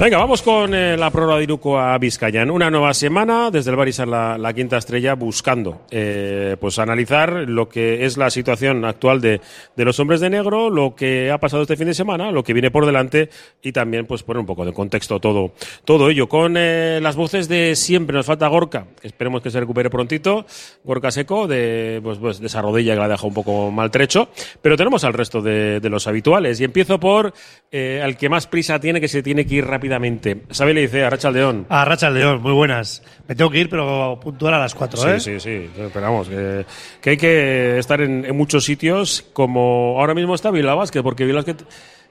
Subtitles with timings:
[0.00, 2.50] Venga, vamos con eh, la prórroga de Iruko a Vizcayan.
[2.50, 7.68] Una nueva semana desde el Barisar la, la quinta estrella buscando eh, pues analizar lo
[7.68, 9.42] que es la situación actual de,
[9.76, 12.54] de, los hombres de negro, lo que ha pasado este fin de semana, lo que
[12.54, 13.28] viene por delante
[13.62, 15.52] y también pues poner un poco de contexto todo,
[15.84, 16.30] todo ello.
[16.30, 20.46] Con eh, las voces de siempre nos falta Gorka, esperemos que se recupere prontito.
[20.82, 24.30] Gorka Seco de, pues, pues, de esa rodilla que la deja un poco maltrecho,
[24.62, 27.34] pero tenemos al resto de, de los habituales y empiezo por
[27.70, 30.42] eh, al que más prisa tiene que se tiene que ir rápidamente rápidamente.
[30.50, 31.66] Sabe le dice a Racha León.
[31.68, 33.02] A Racha León, muy buenas.
[33.26, 35.20] Me tengo que ir, pero puntual a las 4, sí, ¿eh?
[35.20, 36.64] Sí, sí, Esperamos que,
[37.00, 41.24] que, hay que estar en, en, muchos sitios, como ahora mismo está Bilbao Basket, porque
[41.24, 41.64] Bilbao Basket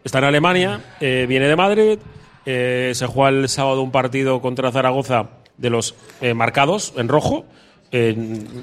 [0.03, 1.99] está en Alemania, eh, viene de Madrid,
[2.45, 7.45] eh, se juega el sábado un partido contra Zaragoza de los eh, marcados en rojo.
[7.91, 8.15] Eh,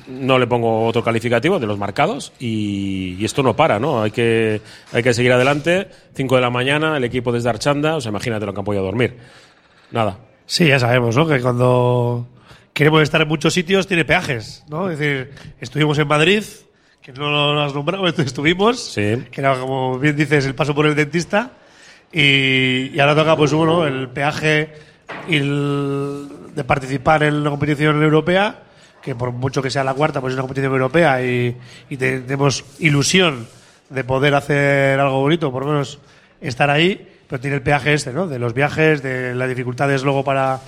[0.07, 4.03] no le pongo otro calificativo de los marcados y, y, esto no para, ¿no?
[4.03, 4.61] Hay que,
[4.93, 5.89] hay que seguir adelante.
[6.15, 8.85] 5 de la mañana, el equipo desde Archanda, o sea, imagínate lo que han podido
[8.85, 9.17] dormir.
[9.91, 10.19] Nada.
[10.47, 11.27] Sí, ya sabemos, ¿no?
[11.27, 12.29] Que cuando
[12.73, 14.89] queremos estar en muchos sitios tiene peajes, ¿no?
[14.89, 16.45] Es decir, estuvimos en Madrid,
[17.03, 19.25] que no lo has nombrado, estuvimos, sí.
[19.33, 21.51] que era, como bien dices, el paso por el dentista,
[22.13, 24.73] y, y ahora toca, pues bueno, el peaje
[25.29, 28.66] y el, de participar en la competición europea
[29.07, 31.57] que por mucho que sea la cuarta, pues es una competición europea y,
[31.97, 33.47] tenemos ilusión
[33.89, 36.01] de poder hacer algo bonito, por lo menos
[36.41, 38.27] estar ahí, pero tiene el peaje este, ¿no?
[38.27, 40.59] De los viajes, de las dificultades luego para,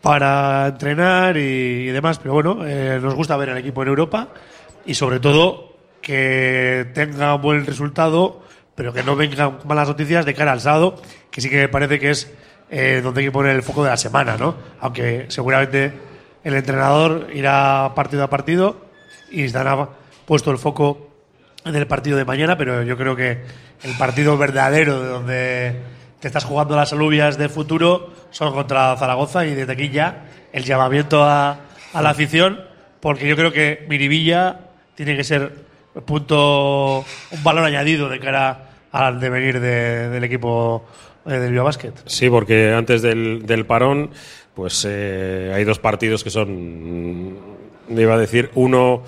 [0.00, 2.18] para entrenar y, y demás.
[2.18, 4.28] Pero bueno, eh, nos gusta ver al equipo en Europa
[4.86, 8.40] y sobre todo que tenga un buen resultado,
[8.74, 10.96] pero que no vengan malas noticias de cara al sábado,
[11.30, 12.32] que sí que me parece que es
[12.70, 14.54] eh, donde hay que poner el foco de la semana, ¿no?
[14.80, 16.13] Aunque seguramente
[16.44, 18.76] el entrenador irá partido a partido
[19.30, 19.88] y estará
[20.26, 21.10] puesto el foco
[21.64, 23.42] en el partido de mañana, pero yo creo que
[23.82, 25.76] el partido verdadero de donde
[26.20, 30.64] te estás jugando las alubias de futuro son contra Zaragoza y desde aquí ya el
[30.64, 31.60] llamamiento a,
[31.92, 32.60] a la afición,
[33.00, 34.60] porque yo creo que Miribilla
[34.94, 35.64] tiene que ser
[36.06, 40.84] punto, un valor añadido de cara al devenir de, del equipo
[41.26, 42.02] eh, del Biobasket.
[42.06, 44.10] Sí, porque antes del, del parón
[44.54, 47.36] pues eh, hay dos partidos que son,
[47.88, 49.02] iba a decir, uno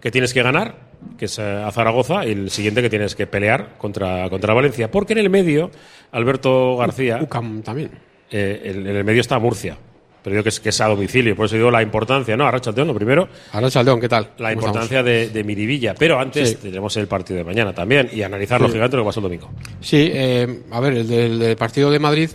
[0.00, 0.76] que tienes que ganar,
[1.18, 4.90] que es a Zaragoza, y el siguiente que tienes que pelear contra, contra Valencia.
[4.90, 5.70] Porque en el medio,
[6.12, 7.18] Alberto García.
[7.20, 7.90] UCAM también.
[8.30, 9.76] Eh, en el medio está Murcia.
[10.22, 12.46] Pero digo que es, que es a domicilio, por eso digo la importancia, ¿no?
[12.46, 13.28] Arrachaldeón, lo primero.
[13.52, 14.30] Arrachaldeón, ¿qué tal?
[14.38, 15.94] La importancia de, de, Miribilla.
[15.94, 16.56] Pero antes sí.
[16.56, 18.64] tenemos el partido de mañana también y analizar, sí.
[18.64, 19.50] lógicamente, lo que pasó el domingo.
[19.80, 22.30] Sí, eh, a ver, el del, del partido de Madrid,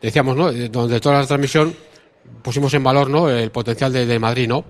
[0.00, 0.52] decíamos, ¿no?
[0.52, 1.74] Donde toda la transmisión
[2.42, 3.28] pusimos en valor ¿no?
[3.28, 4.64] el potencial de, de, Madrid, ¿no?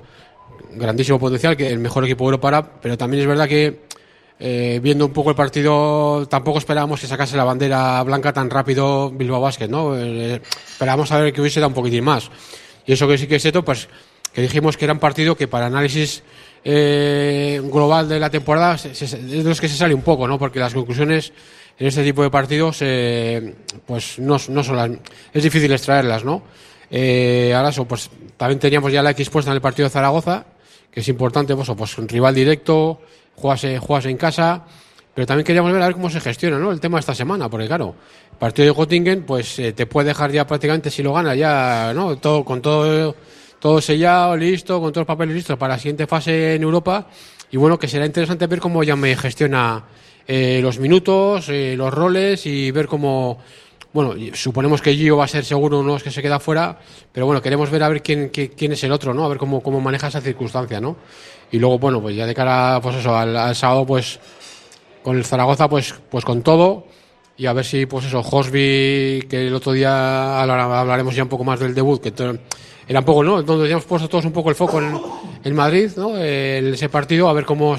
[0.75, 3.81] Grandísimo potencial, que el mejor equipo europeo, pero también es verdad que
[4.39, 9.11] eh, viendo un poco el partido, tampoco esperábamos que sacase la bandera blanca tan rápido
[9.11, 9.97] Bilbao Basket, ¿no?
[9.97, 12.31] Eh, esperábamos a ver que hubiese dado un poquitín más.
[12.87, 13.89] Y eso que sí que es cierto, pues
[14.33, 16.23] que dijimos que era un partido que para análisis
[16.65, 20.27] eh, global de la temporada se, se, es de los que se sale un poco,
[20.27, 20.39] ¿no?
[20.39, 21.33] Porque las conclusiones
[21.79, 23.55] en este tipo de partidos, eh,
[23.87, 24.91] pues no, no son las,
[25.33, 26.43] es difícil extraerlas, ¿no?
[26.95, 30.45] Eh, ahora pues también teníamos ya la X puesta en el partido de Zaragoza,
[30.91, 33.01] que es importante, pues, pues un rival directo,
[33.35, 34.63] juegas, juegas en casa,
[35.15, 36.71] pero también queríamos ver a ver cómo se gestiona, ¿no?
[36.71, 37.95] El tema de esta semana, porque claro,
[38.33, 41.93] el partido de Göttingen, pues eh, te puede dejar ya prácticamente si lo gana ya,
[41.95, 42.19] ¿no?
[42.19, 43.17] Todo, con todo,
[43.59, 47.07] todo sellado, listo, con todos los papeles listos para la siguiente fase en Europa.
[47.51, 49.85] Y bueno, que será interesante ver cómo ya me gestiona
[50.27, 53.39] eh, los minutos, eh, los roles y ver cómo,
[53.93, 56.79] bueno, suponemos que Gio va a ser seguro uno que se queda fuera,
[57.13, 59.25] pero bueno, queremos ver a ver quién, quién es el otro, ¿no?
[59.25, 60.97] A ver cómo, cómo maneja esa circunstancia, ¿no?
[61.51, 64.19] Y luego, bueno, pues ya de cara, pues eso, al, sábado, pues
[65.03, 66.87] con el Zaragoza, pues, pues con todo.
[67.37, 71.45] Y a ver si, pues eso, Hosby, que el otro día hablaremos ya un poco
[71.45, 72.13] más del debut, que
[72.89, 73.43] era un poco, ¿no?
[73.43, 76.17] Donde habíamos puesto todos un poco el foco en, Madrid, ¿no?
[76.17, 77.77] En ese partido, a ver cómo,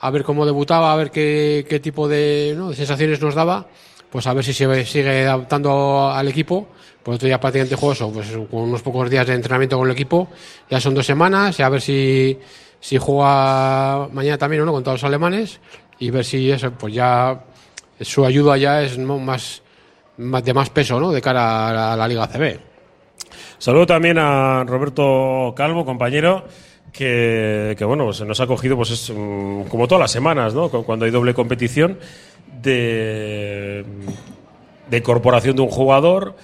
[0.00, 3.68] a ver cómo debutaba, a ver qué, qué tipo de, de sensaciones nos daba
[4.14, 6.68] pues a ver si sigue adaptando al equipo.
[7.02, 9.92] Pues otro día prácticamente juego eso, pues con unos pocos días de entrenamiento con el
[9.92, 10.28] equipo.
[10.70, 12.38] Ya son dos semanas y a ver si,
[12.78, 15.58] si juega mañana también o no con todos los alemanes
[15.98, 17.42] y ver si eso, pues ya
[18.02, 19.62] su ayuda ya es más,
[20.18, 21.10] más, de más peso, ¿no?
[21.10, 22.60] De cara a la, Liga CB.
[23.58, 26.44] Saludo también a Roberto Calvo, compañero.
[26.92, 29.12] Que, bueno, se nos ha cogido pues es
[29.68, 30.68] como todas las semanas, ¿no?
[30.68, 31.98] Cuando hay doble competición
[32.62, 33.84] de,
[34.90, 36.34] de incorporación de un jugador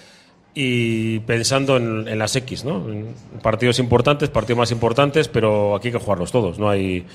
[0.54, 2.88] y pensando en, las X, ¿no?
[2.90, 7.06] En partidos importantes, partidos más importantes, pero aquí hay que jugarlos todos, no hay,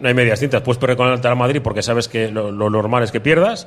[0.00, 0.62] no hay medias tintas.
[0.62, 3.66] Puedes perder con el Madrid porque sabes que lo, lo, normal es que pierdas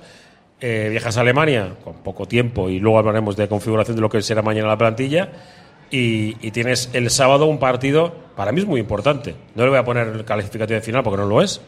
[0.61, 4.21] eh, viajas a Alemania con poco tiempo y luego hablaremos de configuración de lo que
[4.21, 5.29] será mañana la plantilla.
[5.93, 9.35] Y, y tienes el sábado un partido, para mí es muy importante.
[9.55, 11.59] No le voy a poner el calificativo de final porque no lo es,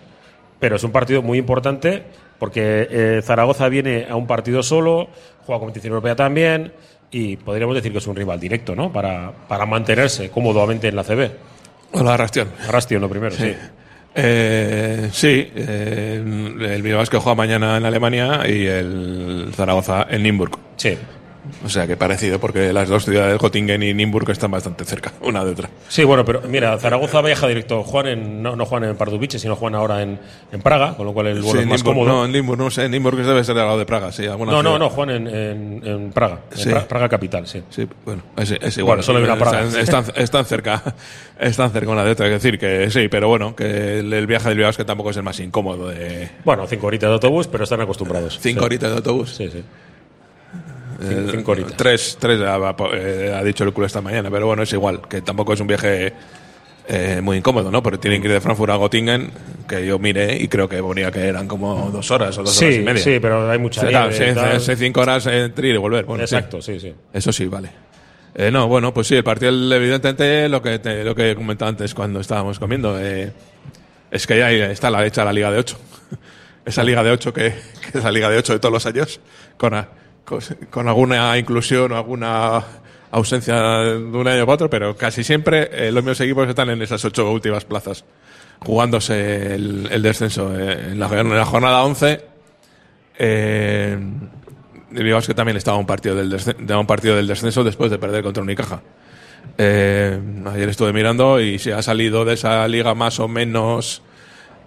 [0.59, 2.03] pero es un partido muy importante
[2.39, 5.07] porque eh, Zaragoza viene a un partido solo,
[5.45, 6.73] juega competición europea también
[7.11, 8.91] y podríamos decir que es un rival directo, ¿no?
[8.91, 11.31] Para, para mantenerse cómodamente en la CB.
[11.93, 12.49] Hola, Rastión.
[12.67, 13.53] Rastio, lo primero, sí.
[14.15, 20.57] Eh, sí, eh, el Bilbao que juega mañana en Alemania y el Zaragoza en Nimburg.
[20.75, 20.97] Sí.
[21.65, 25.43] O sea que parecido, porque las dos ciudades, Göttingen y Nimburg, están bastante cerca, una
[25.43, 25.69] de otra.
[25.89, 27.83] Sí, bueno, pero mira, Zaragoza viaja directo.
[27.83, 30.19] Juan en, no, no juegan en Pardubice, sino juegan ahora en,
[30.51, 32.17] en Praga, con lo cual el vuelo Sí, es más Nimburg, cómodo.
[32.19, 34.25] No, en Nimburg, no sé, Nimburg debe ser al lado de Praga, sí.
[34.25, 34.79] alguna No, no, ciudad.
[34.79, 36.69] no, juegan en, en, en Praga, en Sí.
[36.87, 37.61] Praga capital, sí.
[37.69, 38.91] Sí, bueno, es, es igual.
[38.97, 39.61] Bueno, solo hay una Praga.
[39.63, 40.81] Están, están, están cerca,
[41.39, 42.27] están cerca una de otra.
[42.27, 45.09] Es decir, que sí, pero bueno, que el, el viaje del Bilbao es que tampoco
[45.09, 48.39] es el más incómodo de Bueno, cinco horitas de autobús, pero están acostumbrados.
[48.41, 48.65] cinco Sí.
[48.65, 49.35] horitas de autobús.
[49.35, 49.63] Sí, sí.
[51.01, 51.77] Eh, Cinco, cinco horitas.
[51.77, 55.21] Tres, tres ha, eh, ha dicho el culo esta mañana, pero bueno, es igual, que
[55.21, 56.13] tampoco es un viaje
[56.87, 57.81] eh, muy incómodo, ¿no?
[57.81, 59.31] Porque tienen que ir de Frankfurt a Göttingen,
[59.67, 62.71] que yo miré y creo que ponía que eran como dos horas o dos horas
[62.73, 63.01] y Sí, media.
[63.03, 64.59] sí, pero hay mucha O sea, claro, seis- tal.
[64.61, 66.03] seis, cinco horas entre ir y volver.
[66.05, 66.35] Bueno, sí.
[66.35, 66.93] Exacto, sí, sí.
[67.13, 67.69] Eso sí, vale.
[68.35, 71.93] Eh, no, bueno, pues sí, el partido, evidentemente, lo que, te- lo que comentaba antes
[71.93, 73.31] cuando estábamos comiendo, eh,
[74.11, 75.77] es que ya ahí está la hecha la Liga de 8.
[76.65, 77.53] Esa Liga de 8 que,
[77.91, 79.19] que es la Liga de 8 de todos los años,
[79.57, 79.87] con, a-
[80.25, 82.63] con, alguna inclusión o alguna
[83.11, 86.81] ausencia de un año para otro, pero casi siempre eh, los mismos equipos están en
[86.81, 88.05] esas ocho últimas plazas,
[88.59, 90.57] jugándose el, el descenso.
[90.57, 92.25] eh, en, la, jornada 11,
[93.19, 93.99] eh,
[94.89, 98.23] digamos que también estaba un partido del descenso, un partido del descenso después de perder
[98.23, 98.81] contra Unicaja.
[99.57, 104.01] Eh, ayer estuve mirando y se ha salido de esa liga más o menos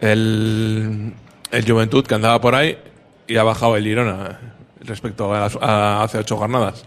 [0.00, 1.14] el,
[1.50, 2.78] el Juventud que andaba por ahí
[3.26, 4.55] y ha bajado el Girona
[4.86, 6.84] respecto a, las- a hace ocho jornadas.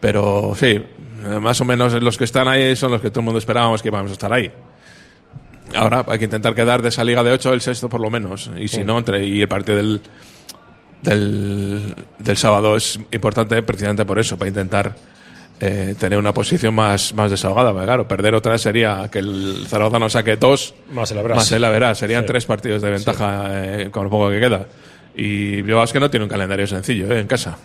[0.00, 0.82] Pero sí,
[1.40, 3.88] más o menos los que están ahí son los que todo el mundo esperábamos que
[3.88, 4.50] íbamos a estar ahí.
[5.76, 8.50] Ahora hay que intentar quedar de esa liga de ocho el sexto por lo menos.
[8.58, 10.00] Y si no, entre, y el partido del,
[11.02, 14.96] del, del sábado es importante precisamente por eso, para intentar
[15.60, 17.70] eh, tener una posición más, más desahogada.
[17.72, 21.64] Porque, claro, perder otra sería que el Zaragoza nos saque dos, Más el más el
[21.64, 21.98] Averás.
[21.98, 22.26] Serían Sí.
[22.28, 24.66] tres partidos de ventaja eh, con lo poco que queda.
[25.14, 27.56] Y Bilbao es que no tiene un calendario sencillo eh, en casa.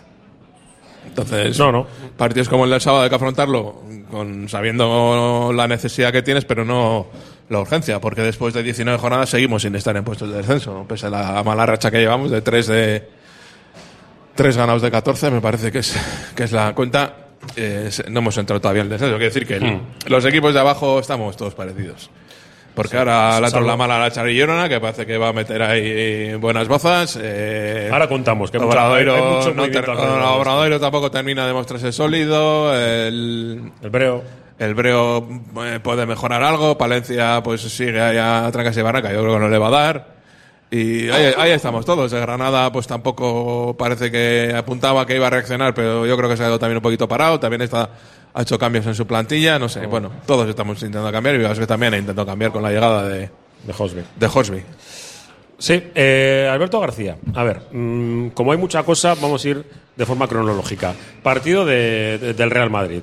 [1.06, 1.86] Entonces, No, no.
[2.16, 6.64] partidos como el del sábado hay que afrontarlo con, sabiendo la necesidad que tienes, pero
[6.64, 7.06] no
[7.48, 11.06] la urgencia, porque después de 19 jornadas seguimos sin estar en puestos de descenso, pese
[11.06, 13.08] a la mala racha que llevamos de 3 de
[14.34, 15.96] tres ganados de 14, me parece que es,
[16.34, 17.14] que es la cuenta.
[17.54, 19.12] eh, no hemos entrado todavía en el descenso.
[19.14, 19.80] Quiere decir que el- Hmm.
[20.08, 22.10] los equipos de abajo estamos todos parecidos.
[22.76, 26.34] Porque ahora la, salvo- la mala la Charillona, que parece que va a meter ahí
[26.34, 27.18] buenas bozas.
[27.20, 29.88] Eh, Ahora contamos que Obradoiro, mucho no ter-.
[29.88, 32.72] Obradoiro tampoco termina de mostrarse sólido.
[32.74, 34.22] El, El Breo.
[34.58, 35.26] el Breo
[35.64, 36.76] eh, puede mejorar algo.
[36.78, 39.12] Palencia pues sigue ahí a trancas y barranca.
[39.12, 40.15] Yo creo que no le va a dar.
[40.70, 42.12] Y ahí, ahí estamos todos.
[42.12, 46.36] El Granada pues tampoco parece que apuntaba que iba a reaccionar, pero yo creo que
[46.36, 47.38] se ha quedado también un poquito parado.
[47.38, 47.88] También está,
[48.34, 49.58] ha hecho cambios en su plantilla.
[49.58, 52.70] No sé, bueno, todos estamos intentando cambiar y que también ha intentado cambiar con la
[52.70, 53.30] llegada de,
[53.64, 54.02] De Hosby.
[54.16, 54.62] de Horsby.
[55.58, 57.16] Sí, eh, Alberto García.
[57.34, 59.64] A ver, mm, como hay mucha cosa, vamos a ir
[59.96, 60.94] de forma cronológica.
[61.22, 63.00] Partido de- de- del Real Madrid.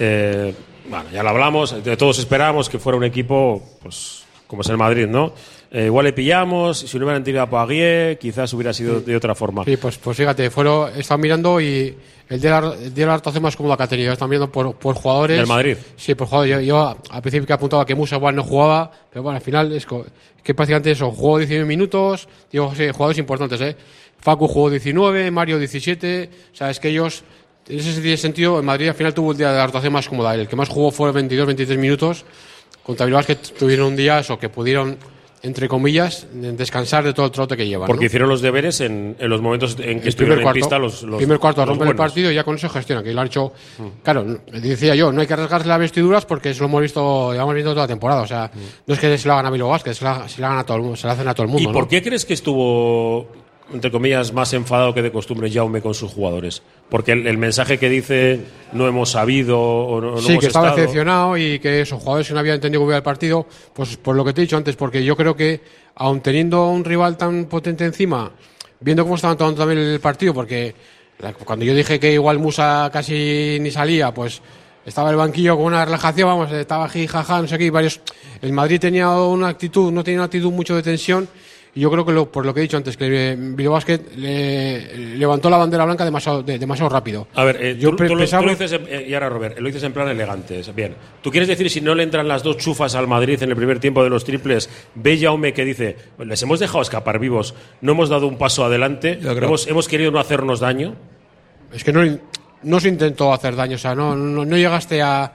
[0.00, 0.52] Eh,
[0.88, 5.06] bueno, ya lo hablamos, todos esperábamos que fuera un equipo, pues, como es el Madrid,
[5.06, 5.32] ¿no?
[5.74, 9.34] Eh, igual le pillamos, si no hubieran tirado a Poirier, quizás hubiera sido de otra
[9.34, 9.64] forma.
[9.64, 11.96] Sí, pues, pues fíjate, fueron, estaba mirando y
[12.28, 14.12] el día la actuación más cómoda que ha tenido.
[14.12, 15.38] Estaba mirando por, por jugadores.
[15.38, 15.78] ¿Del Madrid?
[15.96, 16.58] Sí, por jugadores.
[16.58, 19.72] Yo, yo al principio que apuntaba que Musa igual no jugaba, pero bueno, al final
[19.72, 19.86] es
[20.42, 23.76] que prácticamente eso, jugó 19 minutos, digo, sí, jugadores importantes, ¿eh?
[24.18, 27.24] Facu jugó 19, Mario 17, o sea, es que ellos,
[27.68, 30.34] en ese sentido, en Madrid al final tuvo el día de la actuación más cómoda.
[30.34, 32.24] El que más jugó fue 22, 23 minutos,
[32.82, 34.96] contra Bilbao que tuvieron un día eso, que pudieron,
[35.42, 37.88] entre comillas, descansar de todo el trote que llevan.
[37.88, 38.06] Porque ¿no?
[38.06, 40.78] hicieron los deberes en, en los momentos en que el estuvieron primer en cuarto, pista
[40.78, 43.26] los, los primer cuarto rompen el partido y ya con eso gestiona que lo han
[43.26, 43.52] hecho
[44.04, 47.54] claro decía yo no hay que arriesgarse las vestiduras porque eso lo hemos visto llevamos
[47.54, 48.50] viendo toda la temporada o sea
[48.86, 50.96] no es que se lo hagan a Bilbao Basket se se lo hagan a todo
[50.96, 53.26] se lo hacen a todo el mundo ¿Y por qué crees que estuvo,
[53.72, 56.62] entre comillas, más enfadado que de costumbre Jaume con sus jugadores?
[56.88, 58.40] Porque el, el mensaje que dice
[58.72, 61.98] no hemos sabido o no, no sí hemos que estaba estado- decepcionado y que esos
[62.00, 64.56] jugadores que no habían entendido bien el partido pues por lo que te he dicho
[64.56, 65.60] antes porque yo creo que
[65.96, 68.30] aun teniendo un rival tan potente encima
[68.80, 70.74] viendo cómo estaban tomando también el partido porque
[71.44, 74.42] cuando yo dije que igual Musa casi ni salía pues
[74.84, 78.00] estaba el banquillo con una relajación vamos estaba aquí jaja no sé qué y varios
[78.40, 81.28] el Madrid tenía una actitud no tenía una actitud mucho de tensión
[81.74, 85.16] Y yo creo que lo- por lo que he dicho antes, que Bilbao Basket le-
[85.16, 87.28] levantó la bandera blanca demasiado, de- demasiado rápido.
[87.34, 89.14] A ver, eh, yo tú, pe- tú lo, pensaba- tú lo dices, en- eh, y
[89.14, 90.60] ahora Robert, lo dices en plan elegante.
[90.76, 93.56] Bien, ¿tú quieres decir si no le entran las dos chufas al Madrid en el
[93.56, 94.68] primer tiempo de los triples?
[94.94, 99.18] Ve Jaume que dice, les hemos dejado escapar vivos, no hemos dado un paso adelante,
[99.22, 100.94] hemos, hemos querido no hacernos daño.
[101.72, 102.02] Es que no,
[102.64, 105.32] no se intentó hacer daño, o sea, no, no, no llegaste a,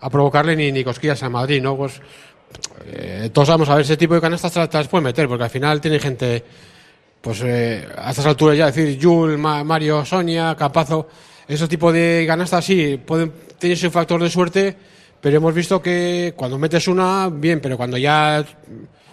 [0.00, 1.78] a provocarle ni, ni cosquillas a Madrid, ¿no?
[1.78, 2.00] Pues
[2.86, 5.50] eh, todos sabemos, a ver, ese tipo de canastas te las- pueden meter, porque al
[5.50, 6.44] final tiene gente,
[7.20, 11.08] pues eh, a estas alturas ya, decir, Jul, Ma- Mario, Sonia, Capazo,
[11.46, 14.76] esos tipos de canastas sí, pueden tener ese factor de suerte,
[15.20, 18.44] pero hemos visto que cuando metes una, bien, pero cuando ya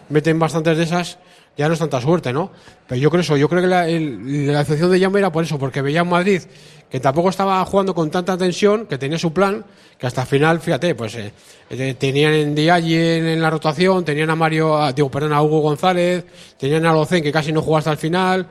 [0.10, 1.18] meten bastantes de esas,
[1.57, 2.51] ya no es tanta suerte, ¿no?
[2.88, 5.43] Pero yo creo eso, yo creo que la, el- la excepción de Jaume era por
[5.43, 6.41] eso, porque veía Madrid
[6.89, 9.65] que tampoco estaba jugando con tanta tensión, que tenía su plan,
[9.97, 11.31] que hasta el final, fíjate, pues eh,
[11.69, 15.41] eh, tenían en Dialli en, en la rotación, tenían a Mario, a- digo, perdón, a
[15.41, 16.24] Hugo González,
[16.57, 18.47] tenían a Locen que casi no jugó hasta el final.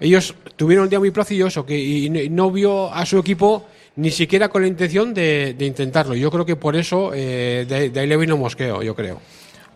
[0.00, 3.66] Ellos tuvieron un día muy plácido eso, que y, y no vio a su equipo
[3.96, 6.14] ni siquiera con la intención de, de intentarlo.
[6.14, 9.20] Yo creo que por eso eh, de, de ahí le vino mosqueo, yo creo.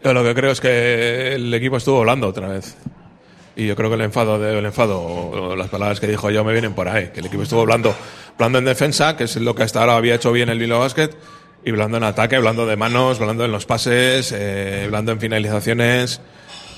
[0.04, 2.76] Yo lo que creo es que el equipo estuvo hablando otra vez.
[3.54, 6.52] Y yo creo que el enfado, de, el enfado las palabras que dijo yo me
[6.52, 7.11] vienen por ahí.
[7.12, 7.94] Que el equipo estuvo hablando,
[8.35, 11.11] hablando en defensa, que es lo que hasta ahora había hecho bien el Bilbao Basket,
[11.64, 16.21] y hablando en ataque, hablando de manos, hablando en los pases, eh, hablando en finalizaciones.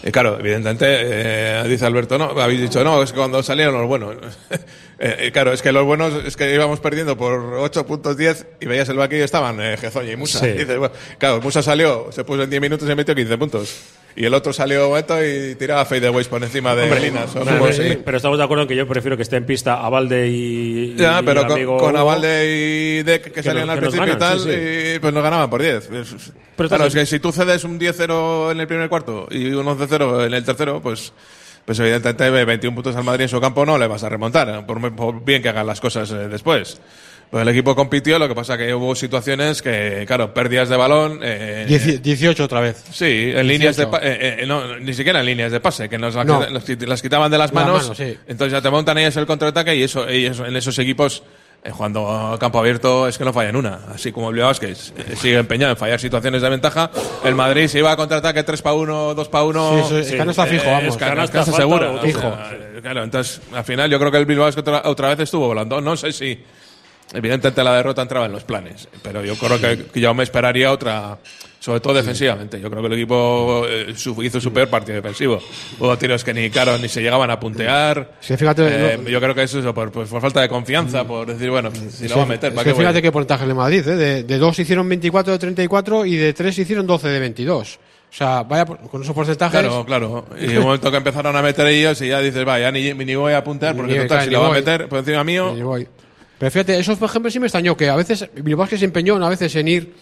[0.02, 3.88] Y claro, evidentemente, eh, dice Alberto, no, habéis dicho, no, es que cuando salieron los
[3.88, 4.16] buenos.
[4.96, 8.46] Eh, eh, claro, es que los buenos, es que íbamos perdiendo por 8 puntos 10
[8.60, 10.38] y veías el banquillo y estaban eh, Gezoña y Musa.
[10.38, 10.46] Sí.
[10.46, 13.74] Y dices, bueno, claro, Musa salió, se puso en 10 minutos y metió 15 puntos.
[14.16, 17.34] Y el otro salió momento y tiraba fadeaways por encima de Linas.
[17.34, 17.44] o
[18.04, 20.94] Pero, estamos de acuerdo en que yo prefiero que esté en pista Avalde y.
[20.96, 21.96] Ya, y pero el con, amigo con.
[21.96, 22.46] Avalde
[23.00, 24.92] y Deck que, salían nos- al que principio ganan, y tal, sí, sí.
[24.94, 25.90] y pues nos ganaban por 10.
[25.90, 29.46] Es- Pero claro, es que si tú cedes un 10-0 en el primer cuarto y
[29.48, 31.12] un 11-0 en el tercero, pues,
[31.64, 34.94] pues evidentemente 21 puntos al Madrid en su campo no le vas a remontar, por,
[34.94, 36.80] por bien que hagan las cosas eh, después.
[37.34, 41.18] Pues el equipo compitió, lo que pasa que hubo situaciones que, claro, pérdidas de balón.
[41.20, 42.84] eh, Dieci- 18 otra vez.
[42.92, 43.90] Sí, en líneas de 18.
[43.90, 46.46] pa- eh, eh, no, ni siquiera en líneas de pase, que nos las, No.
[46.48, 47.90] las quit- las quitaban de las Las manos.
[47.96, 48.16] sí.
[48.28, 51.24] Entonces ya te montan ellos el contraataque y eso, ellos en esos equipos,
[51.64, 53.80] eh, jugando a campo abierto, es que no fallan una.
[53.92, 54.76] Así como el que
[55.16, 56.92] sigue empeñado en fallar situaciones de ventaja.
[57.24, 59.88] El Madrid se iba a contraataque 3 para 1, 2 para 1.
[59.88, 60.84] Sí, es sí, canasta fijo, Eh, vamos.
[60.94, 61.90] es canasta, Canasta, falta segura.
[61.90, 62.20] o fijo.
[62.20, 65.18] sea, eh, claro, entonces al final yo creo que el Bilbao Basket otra, otra vez
[65.18, 65.80] estuvo volando.
[65.80, 66.38] No sé si.
[67.14, 70.72] Evidentemente la derrota entraba en los planes, pero yo creo que, que yo me esperaría
[70.72, 71.16] otra,
[71.60, 72.60] sobre todo defensivamente.
[72.60, 75.40] Yo creo que el equipo eh, hizo su peor partido defensivo.
[75.78, 78.14] Hubo tiros que ni claro ni se llegaban a puntear.
[78.20, 78.62] Sí, fíjate,
[78.94, 81.50] Eh, no- yo creo que eso es por, pues, por falta de confianza, por decir,
[81.50, 83.86] bueno, si lo va a meter, Es ¿para que qué fíjate qué porcentaje de Madrid,
[83.88, 83.96] ¿eh?
[83.96, 87.78] de, de dos hicieron 24 de 34 y de tres hicieron 12 de 22.
[88.12, 89.60] O sea, vaya por- con esos porcentajes.
[89.60, 90.26] Claro, claro.
[90.40, 93.14] Y un momento que empezaron a meter ellos y ya dices, va, ya ni, ni
[93.16, 95.50] voy a apuntar, porque Ni- total, si ni lo va a meter por encima mío.
[95.52, 95.88] Ahí voy.
[96.38, 99.16] Pero fíjate, esos por ejemplo sí me extrañó que a veces Bilbao que se empeñó
[99.24, 99.94] a veces en ir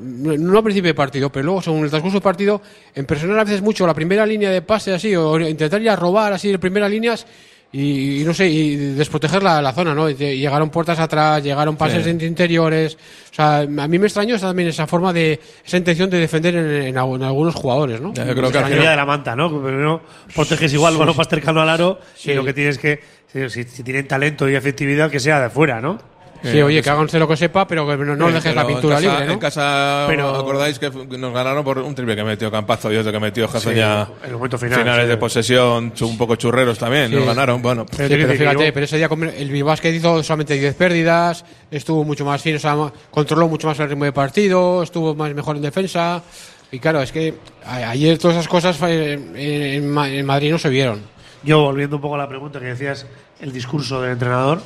[0.00, 2.60] no al principio de partido, pero luego según el transcurso del partido
[2.94, 5.96] en presionar a veces mucho la primera línea de pase así o intentar ir a
[5.96, 7.26] robar así de primeras líneas
[7.72, 10.08] y, y no sé y desproteger la, la zona, ¿no?
[10.10, 12.10] Llegaron puertas atrás, llegaron pases Sí.
[12.10, 12.96] en interiores,
[13.30, 16.66] o sea, a mí me extrañó también esa forma de esa intención de defender en,
[16.70, 18.12] en algu- en algunos jugadores, ¿no?
[18.14, 19.48] Yo creo que la de la manta, ¿no?
[19.62, 20.02] Primero
[20.34, 23.00] proteges igual balón más cercano al aro y lo que tienes que,
[23.32, 25.98] si, si- tienen talento y efectividad, que sea de fuera, ¿no?
[26.40, 29.12] Sí, oye, que háganse lo que sepa, pero que no, dejes la pintura en casa,
[29.12, 29.32] libre, ¿no?
[29.32, 33.10] En casa, Pero- ¿acordáis que nos ganaron por un triple que metió Campazo y otro
[33.10, 34.06] que metió Jazoña?
[34.06, 35.08] Sí, en el momento final, Finales sí.
[35.08, 37.16] de posesión, un poco churreros también, Sí.
[37.16, 37.60] nos ganaron.
[37.60, 40.76] Bueno, Sí, Pero pero fíjate, yo- pero ese día con- el que hizo solamente 10
[40.76, 42.76] pérdidas, estuvo mucho más fino, o sea,
[43.10, 46.22] controló mucho más el ritmo de partido, estuvo más mejor en defensa.
[46.70, 47.34] Y claro, es que
[47.66, 51.17] ayer todas esas cosas eh, en Madrid no se vieron.
[51.42, 53.06] Yo, volviendo un poco a la pregunta que decías,
[53.40, 54.60] el discurso del entrenador,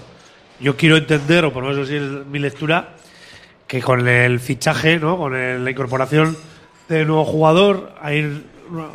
[0.59, 2.95] yo quiero entender, o por lo menos así es mi lectura,
[3.67, 5.19] que con el fichaje, ¿no?
[5.19, 6.37] con la incorporación
[6.89, 8.47] de nuevo jugador, hay,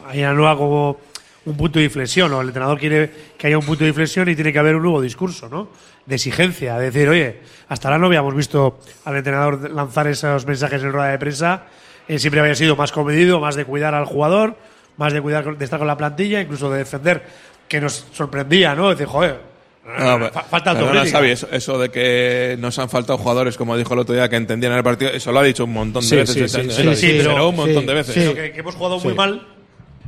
[0.08, 0.98] hay una nueva como
[1.46, 4.36] un punto de inflexión, o el entrenador quiere que haya un punto de inflexión y
[4.36, 5.70] tiene que haber un nuevo discurso, ¿no?
[6.06, 10.84] De exigencia, de decir, oye, hasta ahora no habíamos visto al entrenador lanzar esos mensajes
[10.84, 11.64] en rueda de prensa,
[12.08, 14.58] eh, siempre había sido más comedido, más de cuidar al jugador,
[14.98, 17.24] más de cuidar de estar con la plantilla, incluso de defender,
[17.68, 18.90] que nos sorprendía, ¿no?
[18.90, 19.40] Decir, joder,
[20.00, 21.06] No, fa- falta perdona.
[21.06, 24.36] Xavi, eso, eso de que nos han faltado jugadores, como dijo el otro día, que
[24.36, 26.34] entendían el partido, eso lo ha dicho un montón de Sí, veces.
[26.34, 26.96] sí, este sí, ¿eh?
[26.96, 28.16] sí, pero, pero- un montón sí, de veces.
[28.16, 29.48] Pero que, que hemos jugado muy mal,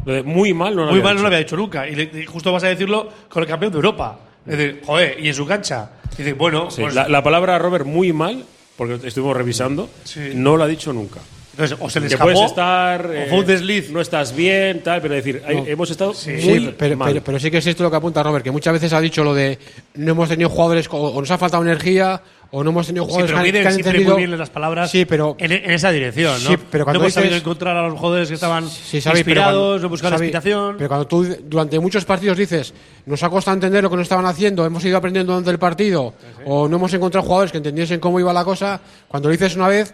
[0.06, 1.22] Lo de muy mal no lo muy había mal no dicho.
[1.24, 1.88] lo había hecho nunca.
[1.88, 4.20] Y, le- y justo vas a decirlo con el campeón de Europa.
[4.46, 5.92] Es decir, joder, y en su cancha.
[6.14, 8.44] Y dices, bueno, Sí, pues, la, la palabra Robert muy mal,
[8.76, 10.32] porque estuvimos revisando, Sí.
[10.36, 11.20] no lo ha dicho nunca.
[11.60, 13.06] Entonces, o se le escapó, puedes estar.
[13.06, 13.92] o eh, fue un desliz.
[13.92, 15.66] No estás bien, tal, pero decir, hay- No.
[15.66, 17.12] hemos estado Sí, muy pero, mal.
[17.12, 19.26] pero- pero sí que es esto lo que apunta Robert, que muchas veces ha dicho
[19.26, 19.60] lo de
[19.96, 23.10] no hemos tenido jugadores co- o nos ha faltado energía o no hemos tenido Sí,
[23.12, 24.14] jugadores pero que, han- siempre entendido.
[24.16, 26.50] muy bien las palabras Sí, pero en, en esa dirección, ¿no?
[26.52, 29.02] Sí, pero cuando no hemos sabido dices- encontrar a los jugadores que estaban Sí, Xavi,
[29.04, 30.76] pero inspirados, cuando- no buscar Xavi, explicación.
[30.78, 32.74] Pero cuando tú durante muchos partidos dices,
[33.06, 36.14] nos ha costado entender lo que nos estaban haciendo, hemos ido aprendiendo durante el partido,
[36.46, 39.68] o no hemos encontrado jugadores que entendiesen cómo iba la cosa, cuando lo dices una
[39.68, 39.94] vez,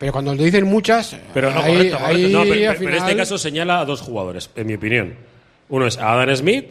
[0.00, 2.16] pero cuando lo dicen muchas, Pero no, ahí, correcto, correcto.
[2.26, 2.42] ahí, No,
[2.80, 5.14] pero, este caso señala a dos jugadores, en mi opinión.
[5.68, 6.64] Uno es a Adam Smith,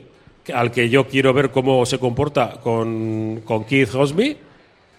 [0.51, 4.35] al que yo quiero ver cómo se comporta con, con Keith Hosby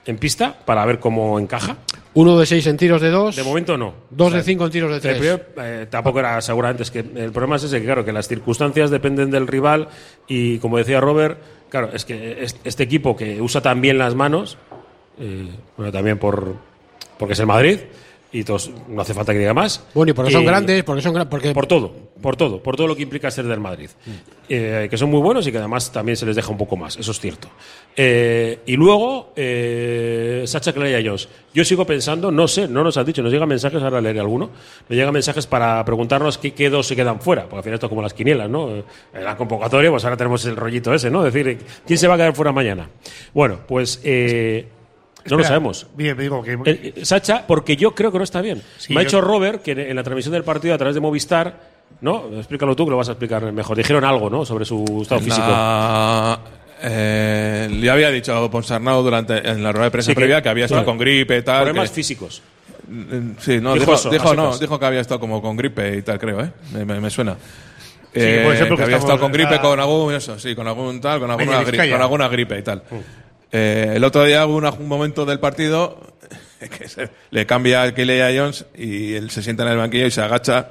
[0.07, 1.77] en pista, para ver cómo encaja.
[2.15, 3.95] uno de seis en tiros de dos, De momento no.
[4.11, 5.41] dos O sea, de cinco en tiros de tres.
[5.59, 6.85] eh, tampoco era seguramente.
[6.85, 9.89] Es que el problema es ese, que claro, que las circunstancias dependen del rival
[10.29, 14.15] y como decía Robert, claro, es que es- este equipo que usa tan bien las
[14.15, 14.57] manos,
[15.19, 16.55] eh, bueno, también por
[17.19, 17.81] porque es el Madrid
[18.33, 19.85] y todos, no hace falta que diga más.
[19.95, 22.87] Bueno, y porque son Y- grandes, porque son porque Por todo, por todo, por todo
[22.87, 23.91] lo que implica ser del Madrid.
[24.49, 26.97] Eh, que son muy buenos y que además también se les deja un poco más,
[26.97, 27.49] eso es cierto.
[27.97, 31.29] Eh, y luego, eh, Sacha Clay Jones.
[31.53, 34.51] Yo sigo pensando, no sé, no nos han dicho, nos llegan mensajes, ahora leeré alguno,
[34.89, 37.87] nos llegan mensajes para preguntarnos qué, qué dos se quedan fuera, porque al final esto
[37.87, 38.71] es como las quinielas, ¿no?
[38.77, 38.85] Eh,
[39.15, 41.23] En la convocatoria, pues ahora tenemos el rollito ese, ¿no?
[41.25, 42.89] Decir, ¿quién se va a quedar fuera mañana?
[43.35, 44.67] Bueno, pues eh,
[45.29, 45.87] no lo sabemos.
[45.95, 46.59] Bien, digo que.
[46.65, 48.63] Eh, Sacha, porque yo creo que no está bien.
[48.79, 51.01] Sí, Me ha yo- dicho Robert que en, la transmisión del partido a través de
[51.01, 51.55] Movistar,
[52.01, 52.25] ¿no?
[52.37, 53.77] Explícalo tú que lo vas a explicar mejor.
[53.77, 54.45] Dijeron algo, ¿no?
[54.45, 55.47] Sobre su estado físico.
[55.47, 56.39] La-
[56.83, 60.65] eh, le había dicho Ponsarnau durante en la rueda de prensa Sí, previa que había
[60.65, 60.87] estado sí.
[60.87, 61.65] con gripe y tal.
[61.65, 62.43] Problemas que- físicos.
[62.89, 65.57] Mm, Sí, no, Dijo dijo, eso, a dijo, no, dijo que había estado como con
[65.57, 66.51] gripe y tal, creo, ¿eh?
[66.73, 67.37] Me, me- me suena.
[68.13, 71.21] ser Eh, que había estado con gripe la- con algún, eso, sí, con algún tal,
[71.21, 71.93] con alguna, Medio gri- Vizcaya.
[71.93, 72.83] con alguna gripe y tal.
[73.53, 75.99] Eh, el otro día hubo una- un momento del partido
[76.79, 80.07] que se- le cambia el Kelly a Jones y él se sienta en el banquillo
[80.07, 80.69] y se agacha.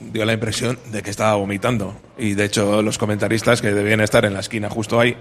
[0.00, 1.94] Dio la impresión de que estaba vomitando.
[2.16, 5.14] Y de hecho, los comentaristas que debían estar en la esquina justo ahí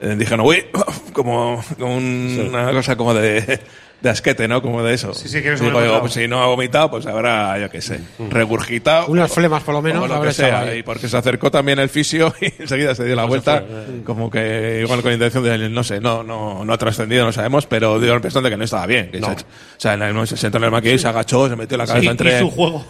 [0.00, 0.66] eh, dijeron, uy,
[1.12, 3.60] como, como un- una cosa como de,
[4.00, 4.62] de asquete, ¿no?
[4.62, 5.12] Como de eso.
[5.12, 6.00] Sí, sí, que eres Digo un yo, vomitado.
[6.02, 9.06] pues si no ha vomitado, pues habrá, yo qué sé, regurgitado.
[9.08, 10.48] Unas flemas, por lo menos, o lo habrá que sea.
[10.48, 10.78] echado ahí.
[10.78, 13.64] Y porque se acercó también el fisio y enseguida se dio la vuelta,
[14.04, 17.66] como que igual con intención de, no sé, no, no, no ha trascendido, no sabemos,
[17.66, 19.10] pero dio la impresión de que no estaba bien.
[19.10, 19.36] que se o
[19.78, 21.86] sea, en el- se sentó en el maquillo y se agachó, se metió la y,
[21.88, 22.38] cabeza y entre.
[22.40, 22.84] su juego.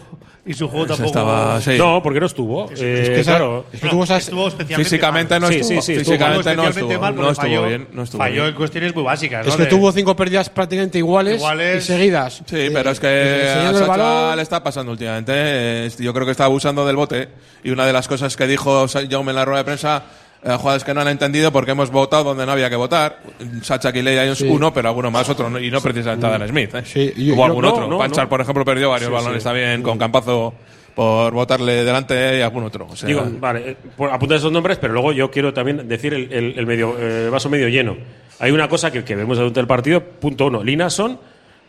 [0.49, 1.09] Y su juego se tampoco.
[1.09, 1.77] estaba, sí.
[1.77, 2.71] No, porque no estuvo.
[2.71, 3.67] Eh, Es que claro.
[3.73, 5.41] es que tuvo esas- Estuvo especialmente Físicamente mal.
[5.43, 5.69] no Sí, estuvo.
[5.83, 7.89] sí, sí, estuvo Físicamente no estuvo, mal no estuvo falló, bien.
[7.93, 8.47] No estuvo falló bien.
[8.47, 9.47] en cuestiones muy básicas.
[9.47, 9.57] Es ¿no?
[9.59, 11.85] que De- tuvo cinco pérdidas prácticamente iguales, Iguales.
[11.85, 12.43] y seguidas.
[12.47, 14.37] Sí, Eh, pero es que a enseñando el Sacha balón.
[14.37, 15.33] le está pasando últimamente.
[15.37, 17.29] eh, Yo creo que está abusando del bote.
[17.63, 20.03] Y una de las cosas que dijo Jaume en la rueda de prensa,
[20.45, 23.21] eh, jugadores que no han entendido porque hemos votado donde no había que votar.
[23.63, 24.47] Sacha Kiley hay Sí.
[24.49, 25.59] uno, pero alguno más, otro.
[25.61, 26.75] Y no precisamente Adam Smith.
[26.75, 26.83] ¿eh?
[26.85, 27.87] Sí, y- Hubo y- algún no, otro.
[27.89, 28.29] no, Panchar, no.
[28.31, 30.55] por ejemplo, perdió varios balones también con Campazo
[30.95, 32.87] por votarle delante y algún otro.
[32.91, 33.77] O sea, Digo, vale, eh,
[34.11, 37.49] apunta esos nombres, pero luego yo quiero también decir el, el- el medio, eh, vaso
[37.49, 37.97] medio lleno.
[38.41, 40.63] Hay una cosa que, que vemos durante el partido, punto uno.
[40.65, 41.19] Linason,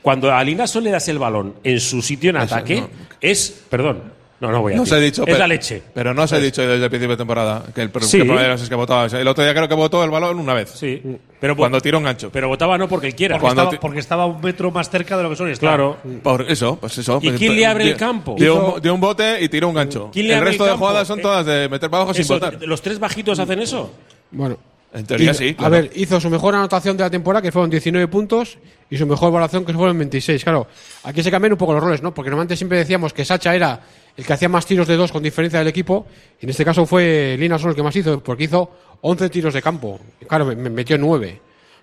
[0.01, 2.89] cuando a Linason le das el balón en su sitio en Eso, ataque, no.
[3.21, 4.03] es, perdón,
[4.41, 5.84] no, no voy a no decir, he dicho, es pero, la leche.
[5.93, 8.17] Pero no os he dicho desde el principio de temporada que el, Sí.
[8.17, 9.06] que el problema es que votaba.
[9.08, 10.69] El otro día creo que votó el balón una vez.
[10.71, 11.02] Sí,
[11.39, 12.30] pero Cuando tiró un gancho.
[12.32, 13.36] Pero votaba no porque él quiera.
[13.36, 15.58] porque, cuando estaba, porque estaba un metro más cerca de lo que estar.
[15.58, 15.97] Claro.
[16.23, 17.19] Por eso, pues eso.
[17.21, 18.36] ¿Y quién le abre el campo?
[18.38, 20.10] Dio, un, dio un bote y tiró un gancho.
[20.13, 22.28] ¿Quién le el resto el de jugadas son Eh, todas de meter para abajo sin
[22.28, 22.58] votar.
[22.62, 23.91] ¿Los tres bajitos hacen eso?
[24.32, 24.58] Bueno.
[24.91, 25.56] En teoría Y- sí.
[25.60, 28.58] A ver, hizo su mejor anotación de la temporada, que fueron 19 puntos,
[28.89, 30.43] y su mejor valoración, que fueron 26.
[30.43, 30.65] Claro,
[31.04, 32.12] aquí se cambian un poco los roles, ¿no?
[32.12, 33.80] Porque normalmente siempre decíamos que Sacha era
[34.19, 36.05] el que hacía más tiros de dos con diferencia del equipo,
[36.41, 38.69] y en este caso fue Lina solo el que más hizo, porque hizo
[39.01, 39.99] 11 tiros de campo.
[40.27, 41.41] Claro, me, me metió 9.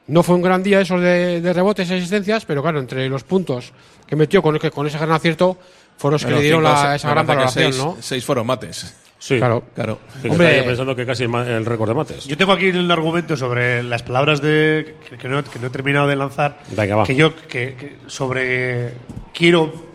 [0.09, 3.25] No fue un gran día esos de, de rebotes y asistencias, pero claro, entre los
[3.25, 3.72] puntos
[4.07, 5.57] que metió con, con ese gran acierto,
[5.96, 7.96] fueron los que le dieron cinco, la- se- esa gran valoración, seis, ¿no?
[8.01, 8.94] Seis fueron mates.
[9.18, 9.38] Sí.
[9.38, 9.64] Claro.
[9.75, 9.99] Claro.
[10.20, 10.62] Sí, Hombre.
[10.62, 12.27] pensando que casi el, el récord de mates.
[12.27, 15.70] Yo tengo aquí un argumento sobre las palabras de que, que no, que no he
[15.70, 16.59] terminado de lanzar.
[16.77, 17.05] Venga, va.
[17.05, 18.92] Que yo que, que sobre
[19.33, 19.86] quiero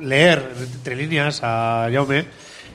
[0.00, 0.42] leer
[0.74, 2.24] entre líneas a Jaume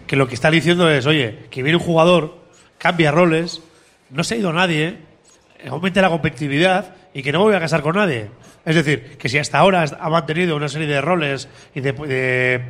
[0.07, 2.37] que lo que está diciendo es, oye, que viene un jugador,
[2.77, 3.61] cambia roles,
[4.09, 4.97] no se ha ido nadie,
[5.67, 8.29] aumente la competitividad y que no me voy a casar con nadie.
[8.65, 12.61] Es decir, que si hasta ahora ha mantenido una serie de roles y de, de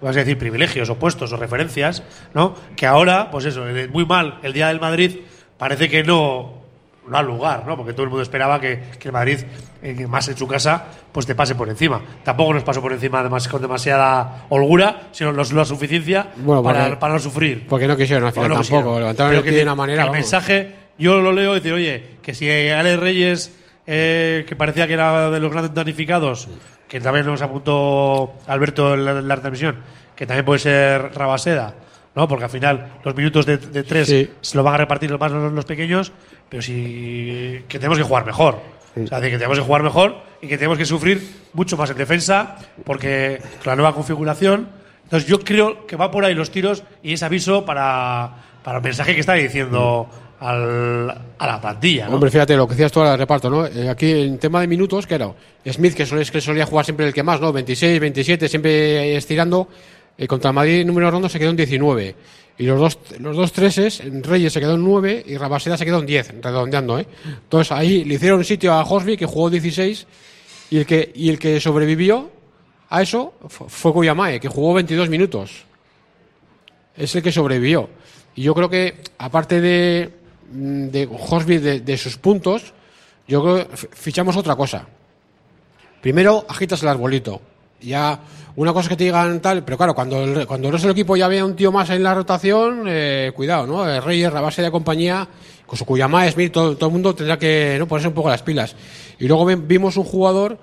[0.00, 2.02] vas a decir privilegios o puestos o referencias,
[2.34, 2.54] ¿no?
[2.76, 5.20] Que ahora, pues eso, muy mal el día del Madrid
[5.58, 6.61] parece que no
[7.08, 7.76] no al lugar, ¿no?
[7.76, 9.38] Porque todo el mundo esperaba que, que el Madrid,
[9.82, 12.00] eh, más en su casa, pues te pase por encima.
[12.24, 16.80] Tampoco nos pasó por encima demas- con demasiada holgura, sino los- la suficiencia Bueno, para,
[16.84, 17.66] porque- para no sufrir.
[17.68, 18.76] Porque no quisieron al final no tampoco.
[18.78, 19.00] quisieron.
[19.00, 20.02] Levantaron el que pie de decir, una manera.
[20.02, 20.16] El vamos.
[20.18, 23.52] mensaje, yo lo leo y decir, oye, que si Ale Reyes
[23.86, 26.48] eh, que parecía que era de los grandes damnificados,
[26.86, 29.76] que también nos apuntó Alberto en la, en la transmisión,
[30.14, 31.74] que también puede ser Rabaseda,
[32.14, 32.28] ¿no?
[32.28, 34.30] Porque al final los minutos de, de tres Sí.
[34.40, 36.12] se lo van a repartir los más los, los pequeños,
[36.52, 38.58] pero sí que tenemos que jugar mejor.
[39.02, 41.18] O sea, que tenemos que jugar mejor y que tenemos que sufrir
[41.54, 44.68] mucho más en defensa, porque con la nueva configuración.
[45.04, 48.84] Entonces, yo creo que va por ahí los tiros y es aviso para, para el
[48.84, 50.08] mensaje que está diciendo
[50.40, 52.06] al- a la plantilla.
[52.08, 52.16] ¿no?
[52.16, 53.66] Hombre, fíjate lo que decías tú al reparto, ¿no?
[53.66, 55.30] Eh, aquí en tema de minutos, que era
[55.70, 57.50] Smith, que, solía, que solía jugar siempre el que más, ¿no?
[57.50, 59.68] 26, 27, siempre estirando.
[60.18, 62.14] eh, contra el Madrid, número redondo, se quedó en 19.
[62.62, 65.84] Y los dos, los dos treses, en Reyes se quedó en 9 y Rabaseda se
[65.84, 67.06] quedó en 10, redondeando, ¿eh?
[67.24, 70.06] Entonces ahí le hicieron sitio a Hosby, que jugó 16,
[70.70, 72.30] y el que, y el que sobrevivió
[72.88, 75.64] a eso fu- fue Kuyamae, que jugó 22 minutos
[76.96, 77.88] es el que sobrevivió.
[78.36, 80.10] Y yo creo que, aparte de,
[80.52, 82.72] mm, de Hosby, de, de sus puntos,
[83.26, 84.86] yo creo que fichamos otra cosa.
[86.00, 87.40] Primero, agitas el arbolito.
[87.80, 88.20] Ya,
[88.56, 90.96] una cosa es que te digan tal, pero claro, cuando el, cuando el resto del
[90.96, 93.88] equipo ya vea un tío más en la rotación, eh, cuidado, ¿no?
[93.88, 95.26] El Reyes, la base de compañía,
[95.66, 97.88] con su Kuyama, Smith, todo, todo el mundo tendrá que ¿no?
[97.88, 98.76] ponerse un poco las pilas.
[99.18, 100.58] Y luego vimos un jugador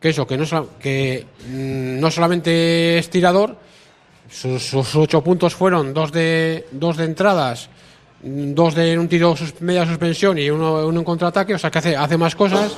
[0.00, 0.44] que eso, que no,
[0.78, 3.56] que, mm, no solamente es tirador,
[4.30, 7.68] sus, ocho puntos fueron dos de, dos de entradas,
[8.22, 11.70] mm, dos de un tiro sus, media suspensión y uno, uno en contraataque, o sea
[11.70, 12.76] que hace, hace más cosas.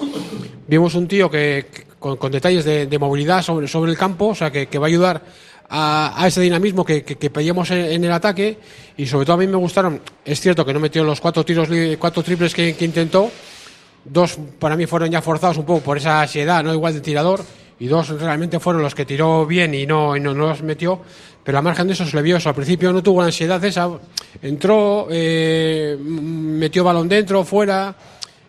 [0.66, 4.35] Vimos un tío que con, con detalles de, de movilidad sobre, sobre el campo, o
[4.35, 5.23] sea que, que va a ayudar
[5.69, 8.59] a, a ese dinamismo que, que, que pedíamos en, en el ataque.
[8.97, 11.69] Y sobre todo a mí me gustaron, es cierto que no metió los cuatro tiros,
[11.99, 13.31] cuatro triples que, que intentó,
[14.05, 17.45] dos para mí fueron ya forzados un poco por esa ansiedad, no igual de tirador,
[17.81, 21.01] y dos realmente fueron los que tiró bien y no, y no, no los metió,
[21.42, 22.49] pero a margen de eso se le vio eso.
[22.49, 23.90] Al principio no tuvo la ansiedad esa,
[24.40, 27.95] entró, eh, metió balón dentro, fuera.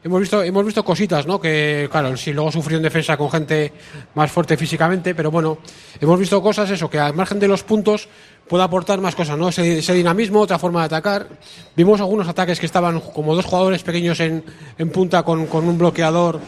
[0.08, 1.38] Hemos visto, hemos visto cositas, ¿no?
[1.38, 3.74] Que, claro, sí, luego sufrió en defensa con gente
[4.16, 5.58] más fuerte físicamente, pero bueno,
[6.00, 8.08] hemos visto cosas, eso, que al margen de los puntos
[8.48, 9.50] puede aportar más cosas, ¿no?
[9.50, 11.28] Ese, dinamismo, otra forma de atacar.
[11.76, 14.46] Vimos algunos ataques que estaban como dos jugadores pequeños en,
[14.78, 16.40] en punta con, con un bloqueador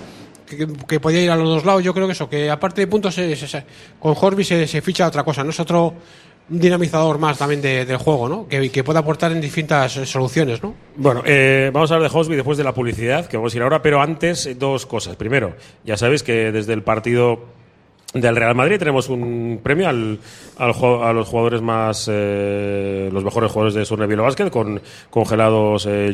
[0.87, 1.83] que, podía ir a los dos lados.
[1.83, 3.19] Yo creo que eso, que aparte de puntos,
[3.99, 5.49] con Horby se, se ficha otra cosa, ¿no?
[5.49, 5.95] Es otro
[6.51, 8.47] un dinamizador más también de- del juego, ¿no?
[8.47, 10.73] Que, que puede aportar en distintas eh, soluciones, ¿no?
[10.95, 13.63] Bueno, eh, vamos a hablar de Hosby después de la publicidad, que vamos a ir
[13.63, 15.15] ahora, pero antes eh, dos cosas.
[15.15, 17.39] Primero, ya sabéis que desde el partido
[18.11, 20.17] del Real Madrid tenemos un premio al,
[20.57, 24.81] al a los jugadores más, eh, los mejores jugadores de Surnevielo Basket, con
[25.11, 26.11] congelados eh,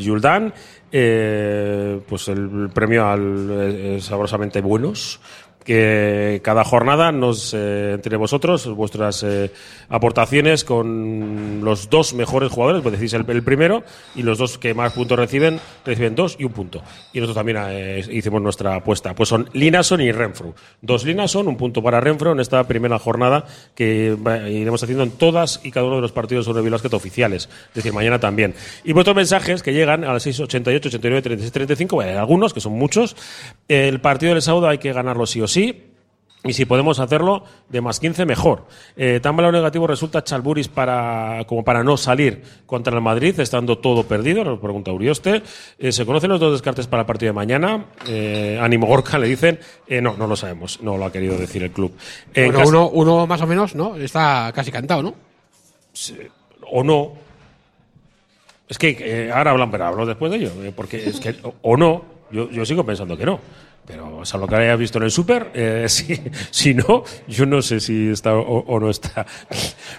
[0.91, 5.21] eh, pues el premio al sabrosamente buenos
[5.65, 9.51] que cada jornada nos eh, entre vosotros vuestras eh,
[9.89, 14.93] aportaciones con los dos mejores jugadores, pues decís el, primero y los dos que más
[14.93, 16.83] puntos reciben reciben dos y un punto.
[17.11, 19.15] Y nosotros también eh, hicimos nuestra apuesta.
[19.15, 20.53] Pues son Linason y Renfro.
[20.81, 24.15] Dos Linason, un punto para Renfro en esta primera jornada que
[24.47, 27.49] iremos haciendo en todas y cada uno de los partidos sobre Bilbasket oficiales.
[27.69, 28.53] Es decir, mañana también.
[28.83, 32.73] Y vuestros mensajes que llegan a las 688, 89, 36, 35, bueno, algunos que son
[32.73, 33.15] muchos.
[33.67, 35.54] El partido del sábado hay que ganarlo sí o sí.
[35.57, 38.67] Y si podemos hacerlo de más 15, mejor.
[38.95, 43.79] Eh, tan malo negativo resulta Chalburis para, como para no salir contra el Madrid, estando
[43.79, 45.41] todo perdido, nos pregunta Urioste.
[45.79, 47.85] Eh, ¿Se conocen los dos descartes para el partido de mañana?
[48.07, 49.59] Eh, Ánimo Gorka le dicen.
[49.87, 50.79] Eh, no, no lo sabemos.
[50.83, 51.97] No lo ha querido decir el club.
[52.35, 53.95] En Bueno, uno, uno más o menos, ¿no?
[53.95, 55.15] Está casi cantado, ¿no?
[56.69, 57.13] o no.
[58.67, 60.51] Es que eh, ahora hablan, pero hablo después de ello.
[60.63, 63.39] eh, porque es que, o, o no, yo, yo sigo pensando que no.
[63.85, 66.19] Pero salvo que hayas visto en el súper, eh, si,
[66.49, 69.25] si no, yo no sé si está o, no está.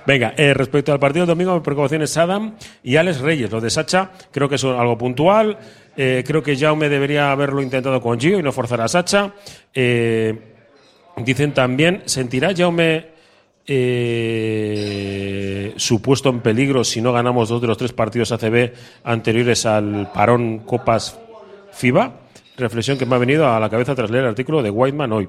[0.06, 3.50] Venga, eh, respecto al partido del domingo, mi preocupación es Adam y Alex Reyes.
[3.50, 5.58] Lo de Sacha creo que es algo puntual.
[5.96, 9.32] Eh, creo que Jaume debería haberlo intentado con Gio y no forzar a Sacha.
[9.72, 10.34] Eh,
[11.18, 13.14] dicen también, ¿sentirá Jaume
[15.76, 18.72] su puesto en peligro si no ganamos dos de los tres partidos ACB
[19.02, 21.18] anteriores al parón Copas
[21.72, 22.25] FIBA.
[22.56, 25.28] Reflexión que me ha venido a la cabeza tras leer el artículo de Whiteman hoy.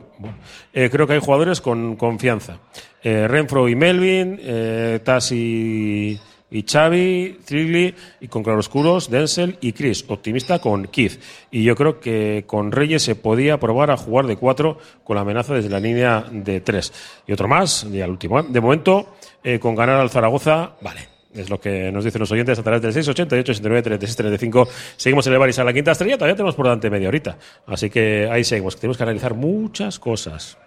[0.74, 2.60] Eh, creo que hay jugadores con confianza.
[3.04, 9.74] Eh, Renfro y Melvin, eh, Tas y, y Xavi, Trigli, y con claroscuros Denzel y
[9.74, 10.06] Chris.
[10.08, 11.22] Optimista con Keith.
[11.52, 15.22] Y yo creo que con Reyes se podía probar a jugar de cuatro con la
[15.22, 16.94] amenaza desde la línea de tres.
[17.28, 18.42] Y otro más, y al último.
[18.42, 21.17] De momento, eh, con ganar al Zaragoza, vale.
[21.38, 24.68] Es lo que nos dicen los oyentes a través del 688 69 36 35.
[24.98, 26.18] Seguimos en el Baris a la quinta estrella.
[26.18, 27.38] Todavía tenemos por delante media horita.
[27.66, 28.76] Así que ahí seguimos.
[28.76, 30.58] que Tenemos que analizar muchas cosas.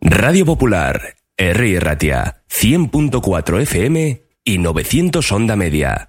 [0.00, 1.80] Radio Popular, R.
[1.80, 6.08] Ratia, 100.4 FM y 900 Onda Media.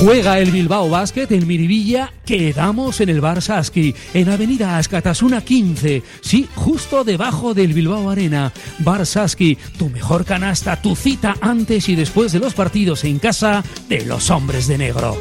[0.00, 6.02] Juega el Bilbao Basket en Miribilla, quedamos en el Bar Saski, en Avenida Ascatasuna 15,
[6.22, 8.50] sí, justo debajo del Bilbao Arena.
[8.78, 13.62] Bar Saski, tu mejor canasta, tu cita antes y después de los partidos en casa
[13.90, 15.18] de los hombres de negro.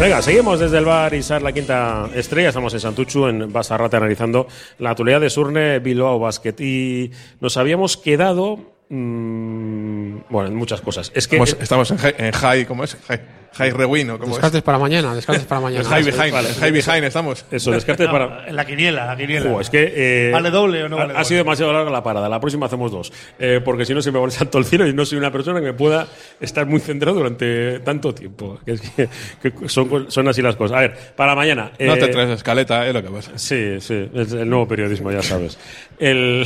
[0.00, 2.48] Venga, seguimos desde el bar Isar la quinta estrella.
[2.48, 6.54] Estamos en Santuchu, en Basarrate, analizando la actualidad de Surne Bilbao Basket.
[6.58, 8.73] Y nos habíamos quedado.
[8.94, 11.10] Mmm, bueno, en muchas cosas.
[11.14, 11.36] Es que.
[11.36, 12.96] Estamos, estamos en, high, en high, ¿cómo es?
[13.08, 13.20] High,
[13.52, 14.64] high rewind, ¿o ¿cómo Descartes es?
[14.64, 15.84] para mañana, descartes para mañana.
[15.84, 16.48] En high behind, Vale.
[16.54, 17.44] high behind estamos.
[17.50, 18.48] Eso, descarte No, para.
[18.48, 19.60] en la quiniela, la quiniela.
[19.60, 19.92] Es que.
[19.94, 21.24] eh, ¿Vale doble o no ha- vale ha, doble?
[21.26, 22.28] sido demasiado larga la parada.
[22.28, 23.12] La próxima hacemos dos.
[23.38, 25.30] Eh, porque si no se me va el santo al cielo y no soy una
[25.30, 26.06] persona que me pueda
[26.40, 28.58] estar muy centrado durante tanto tiempo.
[28.64, 29.08] Que es que,
[29.42, 30.76] que son, son así las cosas.
[30.76, 31.70] A ver, para mañana.
[31.78, 33.32] No te eh, traes escaleta, es lo que pasa.
[33.36, 35.58] Sí, sí, es el nuevo periodismo, ya sabes.
[35.98, 36.44] El,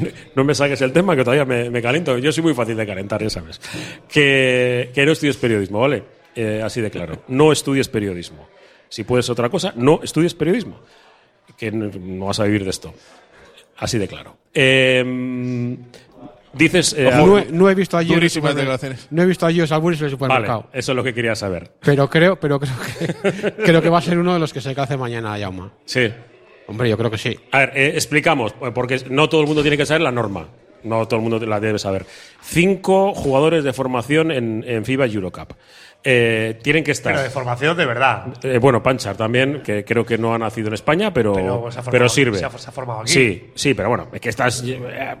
[0.34, 2.16] no me saques el tema, que todavía me, me caliento.
[2.18, 3.60] Yo soy muy fácil de calentar, ya sabes.
[4.08, 6.02] Que, que no estudies periodismo, ¿vale?
[6.34, 7.22] Eh, así de claro.
[7.28, 8.48] No estudies periodismo.
[8.88, 10.80] Si puedes otra cosa, no estudies periodismo.
[11.56, 12.94] Que no, no vas a vivir de esto.
[13.78, 14.36] Así de claro.
[14.54, 15.76] Eh,
[16.52, 16.94] dices...
[16.98, 19.06] eh, No, he- no he visto supermer- declaraciones.
[19.10, 20.66] No he visto ayer los albures en el Vale, supermercado.
[20.72, 21.70] eso es lo que quería saber.
[21.80, 24.74] Pero creo, pero creo que, creo que va a ser uno de los que se
[24.74, 25.72] cace mañana, Yauma.
[25.84, 26.10] Sí.
[26.70, 27.36] Hombre, yo creo que sí.
[27.50, 30.46] A ver, eh, explicamos, eh, porque no todo el mundo tiene que saber la norma.
[30.84, 32.06] No todo el mundo la debe saber.
[32.42, 35.52] Cinco jugadores de formación en, en FIBA Eurocup.
[36.02, 37.12] Eh, tienen que estar.
[37.12, 38.28] Pero de formación de verdad.
[38.42, 41.34] Eh, bueno, Panchar también, que creo que no ha nacido en España, pero,
[41.90, 42.38] Pero se sirve.
[42.38, 43.12] se ha- se ha formado aquí.
[43.12, 44.62] Sí, sí, pero bueno, es que estás.
[44.64, 45.16] eh,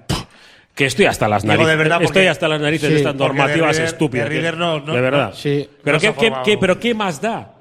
[0.74, 1.70] que estoy hasta las Digo, narices.
[1.72, 4.28] de verdad, estoy hasta las narices Sí, de estas normativas de River- estúpidas.
[4.30, 5.34] de River que- no- no- de verdad.
[5.34, 5.68] Sí.
[5.84, 7.56] Pero, qué- pero ¿qué más da?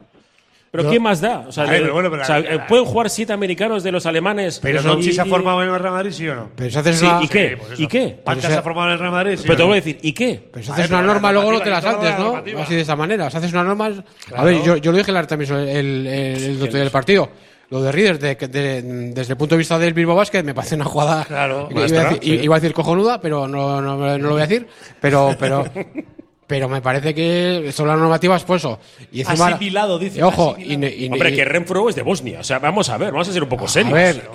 [0.71, 1.45] Pero Yo- ¿qué más da?
[1.47, 4.05] O sea, de- pero bueno, pero- o sea, eh, ¿pueden jugar siete americanos de los
[4.05, 4.59] alemanes?
[4.61, 6.49] Pero y- Doncic se ha formado en el Real Madrid, ¿sí o no?
[6.55, 7.57] Pero si haces Sí, una, ¿y qué?
[7.57, 7.81] pues eso.
[7.81, 8.19] ¿Y qué?
[8.23, 9.67] Pancha Pero se se- ha formado en el Real Madrid, ¿sí Pero te no?
[9.67, 10.49] voy a decir, ¿y qué?
[10.53, 12.23] Pero si haces una pero la norma, luego no te las la ¿no?
[12.25, 12.61] normativa.
[12.63, 13.29] Así de esa manera.
[13.31, 13.91] Si haces una norma.
[14.35, 17.29] A ver, yo, yo lo dije la transmisión el, el, el, el del partido.
[17.71, 18.81] Lo de Reader, de, de-
[19.13, 21.25] desde el punto de vista del Bilbao Basket, me parece una jugada.
[21.25, 22.29] Claro, iba, a decir, sí.
[22.43, 24.67] iba a decir cojonuda, pero no, no, no lo voy a decir.
[24.99, 25.65] Pero, pero,
[26.49, 28.79] pero me parece que son las normativas, pues eso.
[29.11, 30.95] Y encima, Asimilado, dice, ojo, asimilado.
[30.95, 32.39] y, y- Hombre, y- que Renfro es de Bosnia.
[32.39, 33.93] O sea, vamos a ver, vamos a ser un poco serios.
[33.93, 34.29] a ver,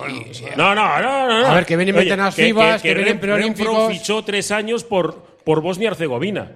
[0.55, 1.47] No, no, no, no, no.
[1.47, 2.93] A ver, que vienen Oye, meten las FIBas, que.
[2.93, 6.53] Renfro fichó tres años por, por Bosnia-Herzegovina.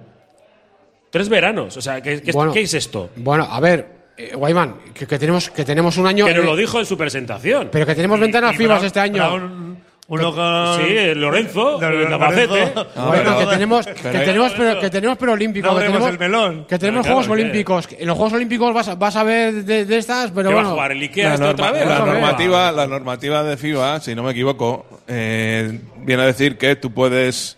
[1.10, 1.76] Tres veranos.
[1.76, 2.52] O sea, ¿qué, qué- Bueno.
[2.52, 3.10] qué es esto?
[3.16, 6.24] Bueno, a ver, eh, Guaymán, que, que tenemos, que tenemos un año.
[6.24, 7.68] Que nos eh, lo dijo en su presentación.
[7.70, 9.16] Pero que tenemos ventanas FIBas este año.
[9.36, 9.78] Brown,
[10.10, 10.76] uno con.
[10.86, 11.78] Sí, Lorenzo.
[11.80, 12.86] Lorenzo.
[13.06, 15.70] Bueno, que tenemos, que pero- tenemos, pero, que tenemos preolímpicos.
[15.72, 16.64] No que tenemos, el melón.
[16.68, 17.28] que tenemos Juegos.
[17.28, 17.88] Olímpicos.
[17.98, 20.60] En los Juegos Olímpicos vas, a- vas a ver de, de estas, pero ¿Qué va
[20.60, 20.74] a bueno.
[20.74, 21.86] jugar el Ikea La, otra vez?
[21.86, 26.76] la normativa, la normativa de FIBA, si no me equivoco, eh, viene a decir que
[26.76, 27.56] tú puedes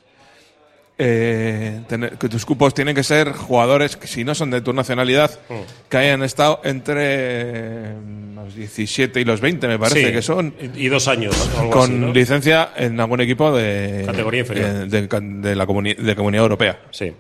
[1.05, 4.73] eh, tener, que tus cupos tienen que ser jugadores que si no son de tu
[4.73, 5.55] nacionalidad Mm.
[5.89, 7.95] que hayan estado entre eh,
[8.37, 11.35] los 17 y los 20 me parece Sí, que son Y dos años.
[11.59, 12.13] algo con así, ¿no?
[12.13, 14.67] licencia en algún equipo de Categoría inferior.
[14.67, 15.09] eh, de,
[15.49, 17.13] de la comuni- de comunidad europea Sí.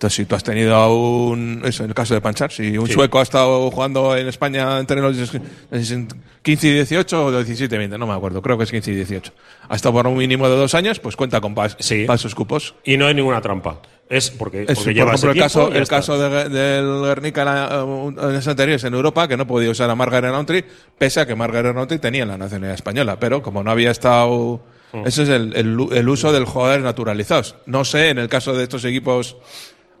[0.00, 1.60] Entonces, si tú has tenido a un.
[1.62, 2.94] Eso, en el caso de Panchar, si un Sí.
[2.94, 5.14] sueco ha estado jugando en España entre los
[6.42, 8.94] 15 y 18 o 17 y 20, no me acuerdo, creo que es 15 y
[8.94, 9.32] 18.
[9.68, 12.06] Ha estado por un mínimo de dos años, pues cuenta con pas, Sí.
[12.16, 12.74] sus cupos.
[12.82, 13.82] Y no hay ninguna trampa.
[14.08, 17.46] Es porque, Es, porque por llevas ejemplo, el caso, el caso de- del Guernica en
[17.46, 17.80] la-
[18.28, 20.64] en los anteriores en Europa, que no podía usar a Margaret Rountree,
[20.98, 24.62] pese a que Margaret Rountree tenía la nacionalidad española, pero como no había estado.
[24.92, 25.06] Mm.
[25.06, 27.54] Ese es el, el- el uso del jugadores naturalizados.
[27.66, 29.36] No sé, en el caso de estos equipos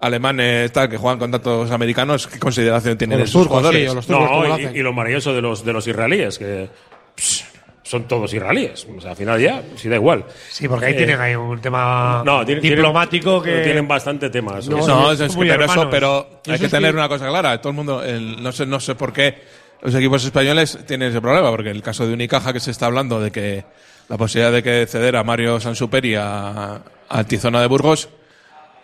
[0.00, 3.82] alemanes tal que juegan con tantos americanos, ¿qué consideración tienen los esos turcos, jugadores?
[3.82, 4.76] sí, o los turcos, ¿cómo lo No, y, hacen?
[4.76, 6.68] y lo maravilloso de los, de los israelíes, que
[7.16, 7.44] pss,
[7.82, 8.86] son todos israelíes.
[8.96, 10.24] O sea, al final ya, sí da igual.
[10.48, 13.64] Sí, porque ahí Eh, tienen ahí un tema No, tienen- diplomático tienen, que.
[13.64, 14.68] tienen bastante temas.
[14.68, 17.08] No, Eso- es, es que muy pero, eso, pero hay Eso que tener que- una
[17.08, 17.60] cosa clara.
[17.60, 19.34] Todo el mundo, el- no sé, no sé por qué
[19.82, 23.20] los equipos españoles tienen ese problema, porque el caso de Unicaja que se está hablando
[23.20, 23.64] de que
[24.08, 28.08] la posibilidad de que ceder a Mario Sansuperi a, a Tizona de Burgos,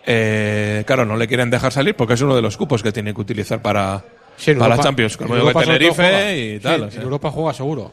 [0.09, 3.13] eh, claro, no le quieren dejar salir porque es uno de los cupos que tiene
[3.13, 4.03] que utilizar para,
[4.37, 5.53] Sí, para Europa- Champions, como digo.
[5.53, 6.79] Tenerife y tal.
[6.79, 6.99] Sí, o sea.
[6.99, 7.91] En Europa juega seguro.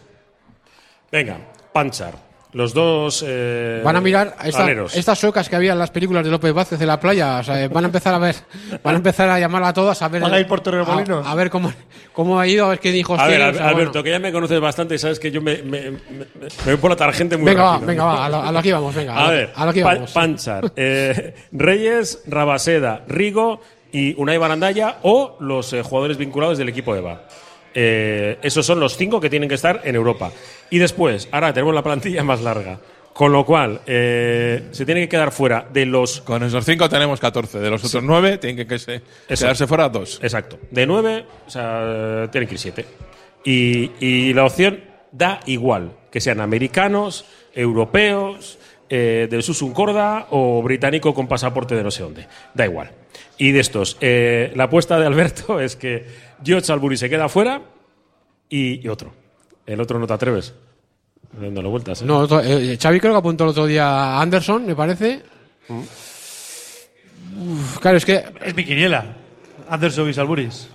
[1.10, 1.38] Venga,
[1.72, 2.14] Panchar.
[2.54, 3.24] Los dos.
[3.26, 6.52] eh, Van a mirar a esta- estas suecas que había en las películas de López
[6.52, 7.38] Vázquez en la playa.
[7.40, 8.36] O sea, van a empezar a ver,
[8.82, 10.22] van a empezar a llamar a todas a ver.
[10.22, 10.62] ¿Van a ir por?
[10.66, 11.72] A, a ver cómo,
[12.12, 14.02] cómo ha ido, a ver qué hijos A ver, o sea, Alberto, bueno.
[14.04, 16.96] que ya me conoces bastante, sabes que yo me, me, me- me voy por la
[16.96, 17.86] tarjeta muy Venga, va, rápido.
[17.88, 19.16] venga, va, a lo, a lo que vamos, venga.
[19.16, 20.12] A lo- ver, a lo que Pa- vamos.
[20.12, 23.60] Panchar, eh, Reyes, Rabaseda, Rigo
[23.92, 27.22] y Unai Barandaya o los eh, jugadores vinculados del equipo EVA.
[27.74, 30.30] Eh, esos son los cinco que tienen que estar en Europa.
[30.70, 32.78] Y después, ahora tenemos la plantilla más larga.
[33.12, 36.20] Con lo cual, eh, se tiene que quedar fuera de los.
[36.22, 37.60] Con esos cinco tenemos 14.
[37.60, 40.18] De los otros nueve tienen que, se- quedarse fuera dos.
[40.22, 40.58] Exacto.
[40.72, 42.84] De nueve, o sea, tienen que ir siete.
[43.44, 44.80] Y, y la opción
[45.12, 48.58] da igual, que sean americanos, europeos,
[48.88, 52.26] eh, del Susun Corda o británico con pasaporte de no sé dónde.
[52.54, 52.90] Da igual.
[53.38, 56.04] Y de estos, eh, la apuesta de Alberto es que
[56.42, 57.60] George Albury se queda fuera
[58.48, 59.12] y, y otro.
[59.66, 60.54] El otro no te atreves.
[61.32, 62.02] Dándole vueltas.
[62.02, 62.04] ¿eh?
[62.04, 65.22] No, otro- eh, Xavi creo que apuntó el otro día a Anderson, me parece.
[67.36, 69.16] Uf, claro, es que Es mi quiniela.
[69.68, 70.68] Anderson y Salburis.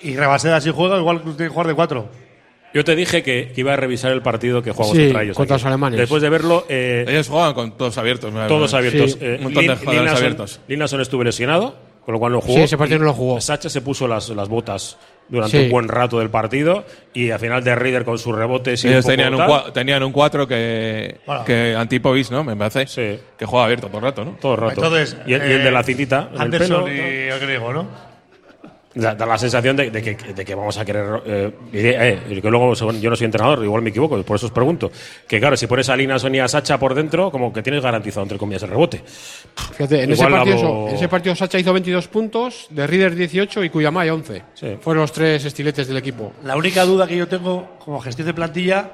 [0.00, 2.08] Y Rebaseda si juega, igual tiene que jugar de cuatro.
[2.72, 5.36] Yo te dije que, que iba a revisar el partido que jugamos Sí, contra ellos.
[5.36, 5.62] contra aquí.
[5.62, 6.00] los alemanes.
[6.00, 8.32] Después de verlo, eh, Ellos juegan con todos abiertos.
[8.32, 9.12] me- Todos abiertos.
[9.12, 9.18] Sí.
[9.20, 10.60] Eh, Un montón de jugadores Linason- abiertos.
[10.68, 12.54] Linason estuvo lesionado, con lo cual no jugó.
[12.54, 13.40] Sí, ese partido no lo jugó.
[13.40, 14.96] Sacha se puso las, las botas
[15.28, 15.64] durante Sí.
[15.64, 19.06] un buen rato del partido y al final de Reader con sus rebotes y Ellos
[19.06, 21.44] tenían un, cua- tenían un 4 que, Bueno.
[21.46, 22.44] que Antipovic, ¿no?
[22.44, 22.86] Me parece.
[22.86, 23.18] Sí.
[23.38, 24.32] Que juega abierto todo el rato, ¿no?
[24.40, 24.74] todo el rato.
[24.84, 26.98] Entonces, y, el, y el de eh, la cintita en el Anderson pelo, y
[27.30, 28.13] el griego, ¿no?
[28.96, 31.04] Da, da la sensación de, de que, de que vamos a querer.
[31.26, 34.22] Eh, y de- eh, y que luego, según- yo no soy entrenador, igual me equivoco,
[34.22, 34.92] por eso os pregunto.
[35.26, 38.22] Que claro, si pones a Linason y a Sacha por dentro, como que tienes garantizado,
[38.22, 39.02] entre comillas, el rebote.
[39.72, 43.64] Fíjate, en ese, partido, hago- en ese partido Sacha hizo 22 puntos, de Reader 18
[43.64, 44.42] y Cuyamay 11.
[44.54, 44.76] Sí.
[44.80, 46.32] Fueron los tres estiletes del equipo.
[46.44, 48.90] La única duda que yo tengo como gestión de plantilla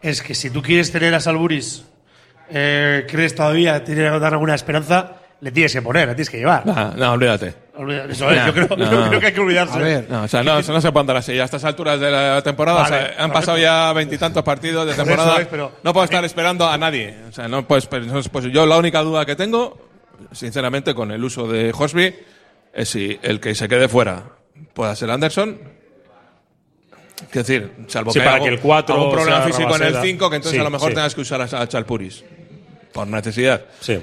[0.00, 1.84] es que si tú quieres tener a Salburis,
[2.50, 6.38] eh, crees todavía, tiene que dar alguna esperanza, le tienes que poner, le tienes que
[6.38, 6.62] llevar.
[6.66, 7.54] Ah, no, olvídate.
[7.80, 8.90] Olvida- Eso es, yo, creo, no.
[9.04, 9.74] yo creo que hay que olvidarse.
[9.74, 11.38] A ver, No, o sea, no, eso no se puede andar así.
[11.38, 14.94] A estas alturas de la temporada, Vale, o sea, han pasado ya veintitantos partidos de
[14.94, 15.40] Por temporada.
[15.40, 17.16] es, pero- no puedo estar esperando a nadie.
[17.28, 19.78] O sea, no puedes, pues, pues yo la única duda que tengo,
[20.32, 22.14] sinceramente, con el uso de Hosby,
[22.74, 24.24] es si el que se quede fuera
[24.74, 25.58] pueda ser Anderson
[27.30, 29.82] Quiero decir, salvo Sí, que para haya que el cuatro algún problema sea físico en
[29.82, 30.02] el Rabaseda.
[30.02, 30.94] 5, que entonces Sí, a lo mejor sí.
[30.94, 32.24] tengas que usar a, a Chalpuris.
[32.92, 33.62] Por necesidad.
[33.80, 34.00] Sí.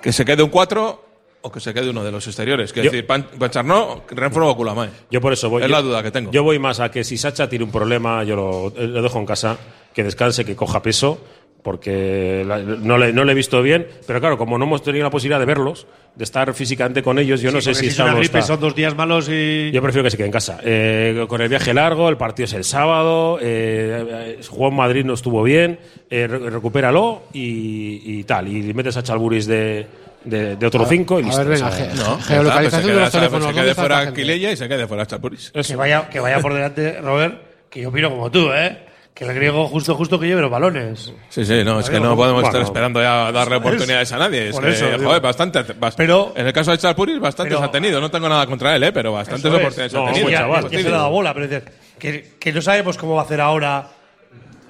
[0.00, 1.04] Que se quede un 4
[1.42, 2.72] o que se quede uno de los exteriores.
[2.72, 4.90] Que Yo- decir, Pan- Pancharno, Renfro o Kulamae.
[5.10, 5.62] Yo por eso voy.
[5.62, 6.30] Es yo- la duda que tengo.
[6.30, 9.18] Yo voy más a que si Sacha tiene un problema, yo lo, eh, lo dejo
[9.18, 9.56] en casa,
[9.94, 11.18] que descanse, que coja peso,
[11.62, 13.86] porque la- no, le, no le he visto bien.
[14.06, 17.40] Pero claro, como no hemos tenido la posibilidad de verlos, de estar físicamente con ellos,
[17.40, 18.42] yo no sé si es o no gripe, está.
[18.42, 19.70] son dos días malos y.
[19.72, 20.58] Yo prefiero que se quede en casa.
[20.64, 25.04] Eh, con el viaje largo, el partido es el sábado, eh, eh, jugó en Madrid,
[25.04, 25.78] no estuvo bien,
[26.10, 28.48] eh, re- recupéralo y, y tal.
[28.48, 29.86] Y metes a Chalburis de,
[30.24, 31.38] de, de otro 5 y a listo.
[31.44, 33.82] ver, venga, ge- No, Geolocalización de los pues se quede- teléfonos, Se ¿dónde quede está
[33.82, 34.20] fuera gente?
[34.20, 35.52] Quilella y se quede fuera Chalpuris.
[35.66, 38.86] Que vaya, que vaya por delante, Robert, que yo miro como tú, ¿eh?
[39.14, 41.12] Que el griego justo, justo que lleve los balones.
[41.28, 42.66] Sí, sí, no, es que no podemos estar bueno.
[42.66, 44.48] esperando ya a darle oportunidades a nadie.
[44.48, 45.04] Es por que, eso, digo.
[45.08, 45.60] joder, bastante.
[45.78, 48.00] bas- Pero- en el caso de Chalpuris, bastantes pero- ha tenido.
[48.00, 48.92] No tengo nada contra él, ¿eh?
[48.92, 49.60] pero bastantes Eso es.
[49.62, 50.30] oportunidades No, ha tenido.
[50.30, 50.62] ya, chaval.
[50.70, 53.22] ya se le ha dado bola, pero es decir, que, que no sabemos cómo va
[53.22, 53.88] a hacer ahora.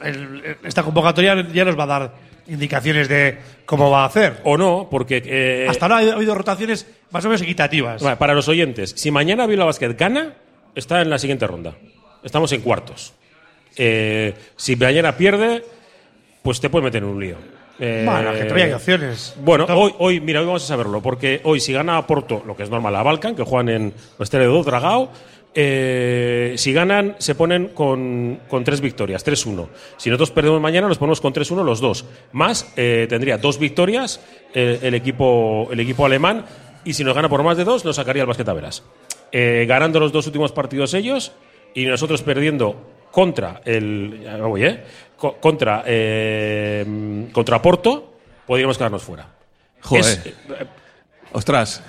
[0.03, 2.12] el- esta convocatoria ya nos va a dar
[2.51, 4.40] indicaciones de cómo va a hacer.
[4.44, 5.22] O no, porque.
[5.24, 8.03] eh, Hasta ahora ha habido rotaciones más o menos equitativas.
[8.03, 10.34] Vale, Para los oyentes, si mañana Bilbao Basket gana,
[10.74, 11.74] está en la siguiente ronda.
[12.22, 13.12] Estamos en cuartos.
[13.76, 15.64] Eh, si mañana pierde,
[16.42, 17.36] pues te puede meter en un lío.
[17.78, 19.34] Eh, Bueno, que todavía hay opciones.
[19.42, 22.64] Bueno, hoy, hoy, mira, hoy vamos a saberlo, porque hoy si gana Porto, lo que
[22.64, 25.11] es normal, a Balkan, que juegan en Estadio de Dragao,
[25.55, 29.68] eh, si ganan, se ponen con, con tres victorias, 3-1.
[29.96, 32.05] Si nosotros perdemos mañana, nos ponemos con 3-1 los dos.
[32.32, 34.20] Más, eh, tendría dos victorias
[34.55, 36.44] eh, el, equipo, el equipo alemán,
[36.84, 38.82] y si nos gana por más de dos, nos sacaría el basquet a veras.
[39.32, 41.32] Eh, ganando los dos últimos partidos ellos,
[41.74, 44.20] y nosotros perdiendo contra el.
[44.24, 44.84] ya me voy, ¿eh?
[45.16, 48.14] Co- contra, eh, contra Porto,
[48.46, 49.28] podríamos quedarnos fuera.
[49.82, 50.05] Joder.
[50.05, 50.34] Es-
[51.32, 51.82] Ostras.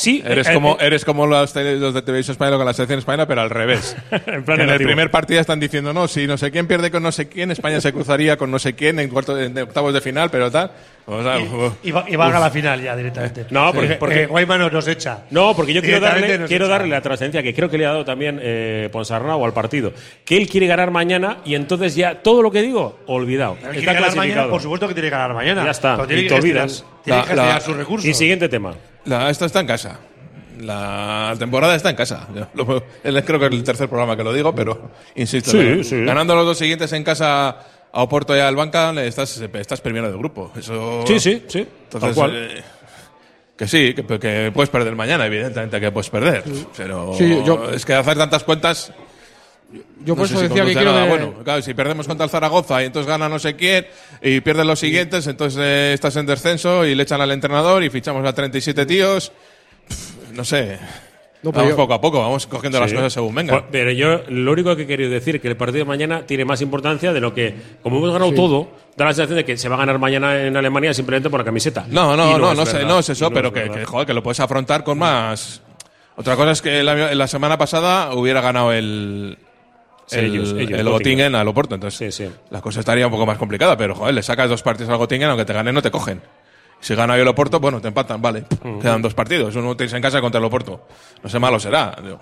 [0.00, 2.98] Sí, Eres eh, como, eh, eres como los, los de Televisión Española con la selección
[3.00, 3.96] española, pero al revés.
[4.26, 7.02] En plan en el primer partido están diciendo, no, si no sé quién pierde con
[7.02, 10.00] no sé quién, España se cruzaría con no sé quién en, cuarto, en octavos de
[10.00, 10.70] final, pero tal.
[11.06, 11.72] O sea, uf.
[11.82, 13.46] Y, va, y va a la final ya directamente.
[13.50, 15.20] No, porque- Eh, porque- eh, Guayman nos, echa.
[15.30, 16.72] No, porque yo quiero darle, quiero echa.
[16.74, 19.92] darle la trascendencia que creo que le ha dado también eh, Ponsarnau al partido.
[20.26, 23.54] Que él quiere ganar mañana y entonces ya todo lo que digo, olvidado.
[23.54, 25.64] Él Está quiere ganar mañana, por supuesto que tiene que ganar mañana.
[25.64, 26.84] Ya está, Pero tiene y que te olvidas.
[27.02, 28.06] Tiene La- que gestionar la- sus recursos.
[28.06, 28.74] Y siguiente tema.
[29.08, 29.98] La, esta está en casa.
[30.60, 32.26] La temporada está en casa.
[32.34, 35.50] Yo lo- él creo que es el tercer programa que lo digo, pero insisto.
[35.52, 35.84] Sí, ¿no?
[35.84, 36.04] sí.
[36.04, 37.48] Ganando los dos siguientes en casa
[37.92, 40.52] a Oporto y al Banca, estás, estás primero del grupo.
[40.56, 41.58] Eso, Sí, sí, sí.
[41.60, 42.32] Entonces, tal cual.
[42.36, 42.62] eh,
[43.56, 46.44] que sí, que, que puedes perder mañana, evidentemente que puedes perder.
[46.76, 48.92] Pero Sí, yo- es que hacer tantas cuentas.
[50.04, 51.34] Yo por no eso si decía que quiero que- bueno.
[51.44, 53.86] Claro, si perdemos contra el Zaragoza y entonces gana no sé quién
[54.22, 57.90] y pierdes los siguientes, entonces eh, estás en descenso y le echan al entrenador y
[57.90, 59.30] fichamos a 37 tíos.
[59.88, 60.78] Pff, no sé.
[61.42, 63.32] No, vamos yo- poco a poco, vamos cogiendo las cosas según.
[63.34, 66.22] Bueno, Pero yo lo único que he querido decir es que el partido de mañana
[66.26, 69.56] tiene más importancia de lo que, como hemos ganado todo, da la sensación de que
[69.56, 71.84] se va a ganar mañana en Alemania simplemente por la camiseta.
[71.90, 73.74] No, Y no, no, es no, sé, no es eso, pero es que, verdad.
[73.76, 75.60] que, joder, que lo puedes afrontar con más.
[76.16, 79.38] Otra cosa es que la, la semana pasada hubiera ganado el.
[80.08, 81.34] Sí, el, ellos, ellos, el Göttingen.
[81.34, 82.30] Al Oporto, entonces Sí, sí.
[82.50, 85.28] la cosa estaría un poco más complicada, pero joder, le sacas dos partidos al Göttingen,
[85.28, 86.20] aunque te ganen no te cogen.
[86.80, 88.44] Si gana hoy el Oporto, bueno, te empatan, vale.
[88.80, 90.86] Quedan dos partidos, uno tienes en casa contra el Oporto.
[91.22, 91.94] No sé malo será.
[92.02, 92.18] digo.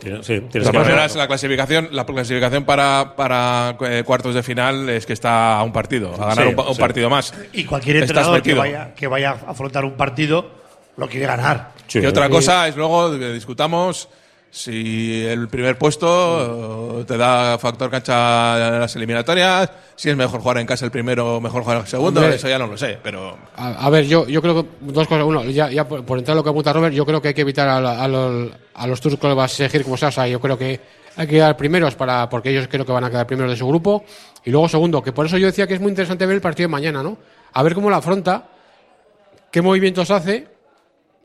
[0.00, 4.44] Sí, De tienes todas que maneras, la clasificación, la clasificación para, para eh, cuartos de
[4.44, 6.80] final es que está a un partido, a ganar Sí, un, pa- un sí.
[6.80, 7.34] partido más.
[7.52, 10.50] Y cualquier entrenador que vaya, que vaya a afrontar un partido
[10.96, 11.72] lo quiere ganar.
[11.88, 11.98] Sí.
[11.98, 14.08] Y otra cosa es luego que discutamos
[14.50, 20.40] si el primer puesto eh, te da factor cancha en las eliminatorias, si es mejor
[20.40, 22.36] jugar en casa el primero o mejor jugar el segundo, Hombre.
[22.36, 25.24] eso ya no lo sé, pero A, a ver, yo, yo creo que dos cosas.
[25.24, 27.34] Uno, ya, ya por, por entrar a lo que apunta Robert, yo creo que hay
[27.34, 30.08] que evitar a, la- a los, a los turcos que vas a elegir como sea.
[30.08, 30.80] O sea, yo creo que
[31.16, 33.66] hay que quedar primeros para, porque ellos creo que van a quedar primeros de su
[33.68, 34.04] grupo.
[34.44, 36.68] Y luego, segundo, que por eso yo decía que es muy interesante ver el partido
[36.68, 37.18] de mañana, ¿no?
[37.52, 38.44] A ver cómo la afronta,
[39.50, 40.46] qué movimientos hace.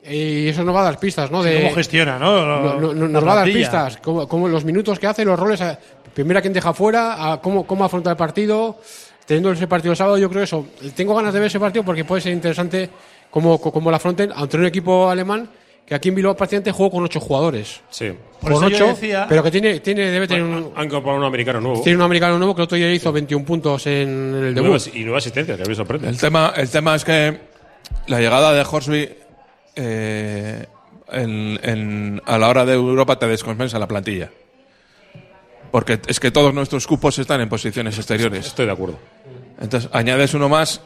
[0.05, 1.41] Y eso nos va a dar pistas, ¿no?
[1.41, 2.45] De, ¿Cómo gestiona, no?
[2.45, 5.23] no- no- no- La nos va a dar pistas, cómo, cómo los minutos que hace,
[5.23, 5.79] los roles, a-
[6.13, 8.79] primero a quién deja fuera, a cómo, cómo afronta el partido,
[9.25, 10.65] teniendo ese partido el sábado, yo creo eso.
[10.95, 12.89] Tengo ganas de ver ese partido porque puede ser interesante
[13.29, 15.49] cómo, cómo lo afronten ante un equipo alemán
[15.85, 17.81] que aquí en Bilbao prácticamente juega con ocho jugadores.
[17.89, 18.11] Sí.
[18.41, 21.17] Por con eso yo ocho, decía- pero que tiene, tiene, debe tener un, Han comprado
[21.17, 21.81] un americano nuevo.
[21.81, 24.53] tiene un americano nuevo que el otro día hizo 21 puntos en, en el Y
[24.55, 24.69] debut.
[24.69, 26.09] nueva- y nueva asistencia, que a mí me sorprende.
[26.09, 27.37] el tema, el tema es que
[28.07, 29.09] la llegada de Horsby
[29.75, 30.65] eh,
[31.11, 34.29] en- en- a la hora de Europa te descompensa la plantilla.
[35.71, 38.45] Porque es que todos nuestros cupos están en posiciones exteriores.
[38.47, 38.99] Estoy de acuerdo.
[39.59, 40.81] Entonces, añades uno más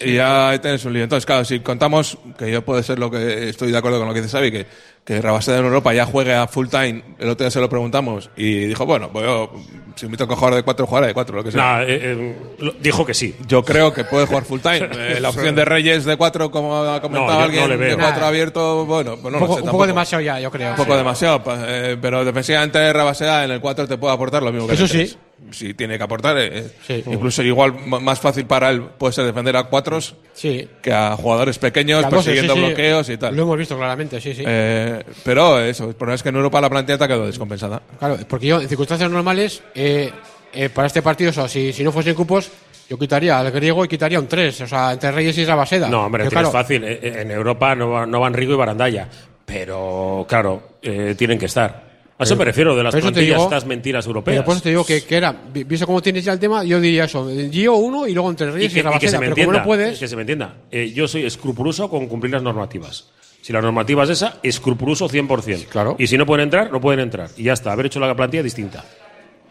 [0.00, 1.02] Y ya ahí tenés un lío.
[1.04, 4.14] Entonces, claro, si contamos, que yo puede ser lo que estoy de acuerdo con lo
[4.14, 4.66] que dice Xavi, que,
[5.04, 8.28] que Rabaseda en Europa ya juegue a full time, el otro día se lo preguntamos
[8.36, 9.52] y dijo, bueno, pues yo,
[9.94, 11.62] si me toca jugar de cuatro, jugaré de cuatro, lo que sea.
[11.62, 13.34] Nah, eh, eh, dijo que sí.
[13.46, 14.88] Yo creo que puede jugar full time.
[14.96, 18.20] Eh, la opción de Reyes de cuatro, como ha comentado No, alguien, no de cuatro
[18.20, 18.26] Nah.
[18.28, 19.60] abierto, bueno, pues no un poco, lo sé.
[19.60, 19.72] un tampoco.
[19.72, 20.70] poco demasiado ya, yo creo.
[20.70, 24.66] Un poco demasiado, eh, pero defensivamente Rabaseda en el 4 te puede aportar lo mismo
[24.66, 25.16] que en Eso el sí.
[25.44, 25.56] 3.
[25.56, 27.02] Si tiene que aportar, eh, Sí.
[27.06, 30.68] incluso igual más fácil para él puede ser defender a cuatros Sí.
[30.82, 32.66] que a jugadores pequeños a persiguiendo sí, sí.
[32.66, 33.36] bloqueos y tal.
[33.36, 34.42] Lo hemos visto claramente, sí, sí.
[34.46, 37.82] Eh, pero eso, el problema es que en Europa la plantilla te ha quedado descompensada.
[37.98, 40.10] Claro, porque yo, en circunstancias normales, eh,
[40.52, 42.50] eh, para este partido, o sea, si, si no fuesen cupos,
[42.88, 45.88] yo quitaría al griego y quitaría un 3, o sea, entre Reyes y Rabaseda.
[45.88, 46.82] No, hombre, claro, fácil.
[46.84, 49.08] Eh, eh, En Europa no van Rigo y Barandalla.
[49.44, 51.85] Pero, claro, eh, tienen que estar.
[52.18, 54.36] A eso Pero- me refiero, de las pero plantillas, digo- estas mentiras europeas.
[54.36, 56.64] Pero por eso te digo que, que era, vi- visto cómo tienes ya el tema,
[56.64, 59.16] yo diría eso, Gio uno y luego entre y Reyes y, que, y que se
[59.16, 60.54] me pero entienda, como no puedes, que se me entienda.
[60.70, 63.10] Eh, yo soy escrupuloso con cumplir las normativas.
[63.42, 65.66] Si la normativa es esa, escrupuloso 100%.
[65.66, 65.94] Claro.
[65.98, 67.28] Y si no pueden entrar, no pueden entrar.
[67.36, 68.82] Y ya está, haber hecho la plantilla distinta.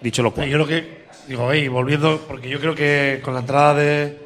[0.01, 0.49] Dicho lo cual.
[0.49, 4.17] Yo creo que, digo, y volviendo, porque yo creo que con la entrada de,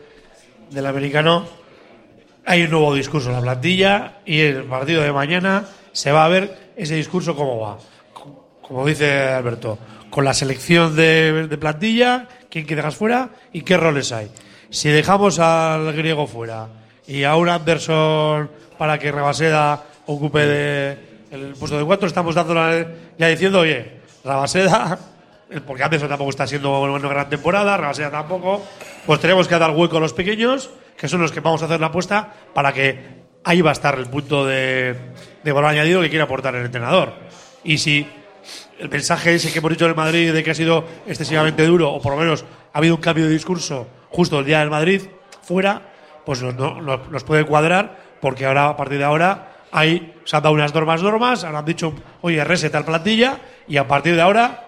[0.72, 1.46] del americano
[2.46, 6.30] hay un nuevo discurso en la plantilla y el partido de mañana se va a
[6.30, 7.78] ver ese discurso cómo va.
[8.70, 9.78] Co- Como dice Alberto,
[10.10, 14.32] con la selección de, de plantilla, quién que dejas fuera y qué roles hay.
[14.70, 16.68] Si dejamos al griego fuera
[17.08, 20.98] y a un Anderson para que Rabaseda ocupe de-
[21.32, 24.98] el puesto de cuatro, estamos dándole ya diciendo, oye, Rabaseda
[25.66, 28.64] porque Anderson tampoco está siendo una gran temporada, Rabaseda tampoco,
[29.08, 31.80] pues tenemos que dar hueco a los pequeños, que son los que vamos a hacer
[31.80, 34.96] la apuesta para que ahí va a estar el punto de,
[35.44, 37.14] de valor añadido que quiere aportar el entrenador.
[37.64, 38.06] Y si
[38.80, 42.02] el mensaje ese que hemos dicho del Madrid de que ha sido excesivamente duro, o
[42.02, 45.02] por lo menos ha habido un cambio de discurso justo el día del Madrid,
[45.44, 45.82] fuera,
[46.26, 50.36] pues no- no- no- nos puede cuadrar, porque ahora, a partir de ahora, hay, se
[50.36, 54.16] han dado unas normas, normas, ahora han dicho, oye, reset al plantilla, y a partir
[54.16, 54.66] de ahora,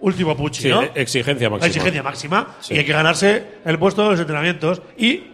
[0.00, 0.82] último puchi, Sí, ¿no?
[0.94, 1.60] exigencia máxima.
[1.60, 2.46] La exigencia máxima.
[2.60, 2.74] Sí.
[2.74, 5.24] Y hay que ganarse el puesto de los entrenamientos y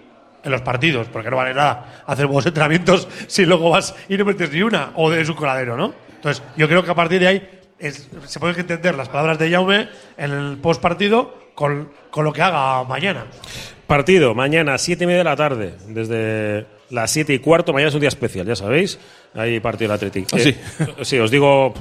[0.44, 4.24] en los partidos, porque no vale nada hacer buenos entrenamientos si luego vas y no
[4.24, 5.92] metes ni una, o es un coladero, ¿no?
[6.14, 9.50] Entonces, yo creo que a partir de ahí es- se pueden entender las palabras de
[9.50, 13.26] Jaume en el post partido con, con lo que haga mañana.
[13.86, 17.72] Partido, mañana, siete y media de la tarde, desde las siete y cuarto.
[17.72, 18.98] Mañana es un día especial, ya sabéis.
[19.38, 20.28] Hay partido del Athletic.
[20.32, 20.84] Ah, Eh, sí.
[21.02, 21.72] sí, os digo,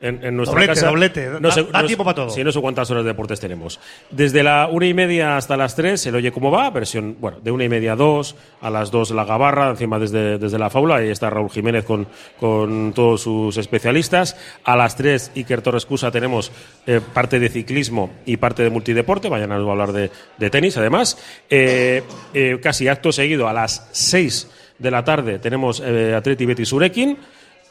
[0.00, 0.86] en, en nuestra Doblete, casa.
[0.88, 1.30] doblete.
[1.40, 1.40] Da-
[1.72, 2.30] da tiempo para todo.
[2.30, 3.80] Sí, no sé cuántas horas de deportes tenemos.
[4.10, 7.50] Desde la una y media hasta las tres, el Oye Cómo Va, versión, bueno, de
[7.50, 10.96] una y media a dos, a las dos la Gabarra, encima desde, desde la Faula,
[10.96, 12.06] ahí está Raúl Jiménez con,
[12.38, 14.36] con todos sus especialistas.
[14.64, 16.52] A las tres, Iker Torres Cusa, tenemos
[16.86, 20.50] eh, parte de ciclismo y parte de multideporte, mañana nos va a hablar de, de
[20.50, 21.16] tenis, además.
[21.48, 22.02] Eh,
[22.34, 27.18] eh, casi acto seguido, a las seis de la tarde, tenemos eh, Atleti Betis Urekin.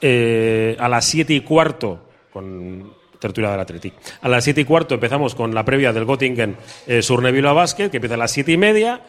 [0.01, 3.93] Eh, a las siete y cuarto, con tertulia del Athletic.
[4.21, 7.97] A las siete y cuarto empezamos con la previa del Göttingen eh, Surnevila Basket, que
[7.97, 9.01] empieza a las siete y media.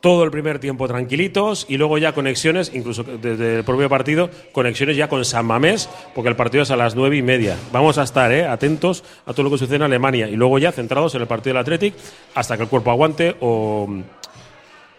[0.00, 4.96] Todo el primer tiempo tranquilitos y luego ya conexiones, incluso desde el propio partido, conexiones
[4.96, 7.56] ya con San Mamés, porque el partido es a las nueve y media.
[7.72, 10.70] Vamos a estar eh, atentos a todo lo que sucede en Alemania y luego ya
[10.70, 11.94] centrados en el partido del Athletic
[12.34, 13.88] hasta que el cuerpo aguante o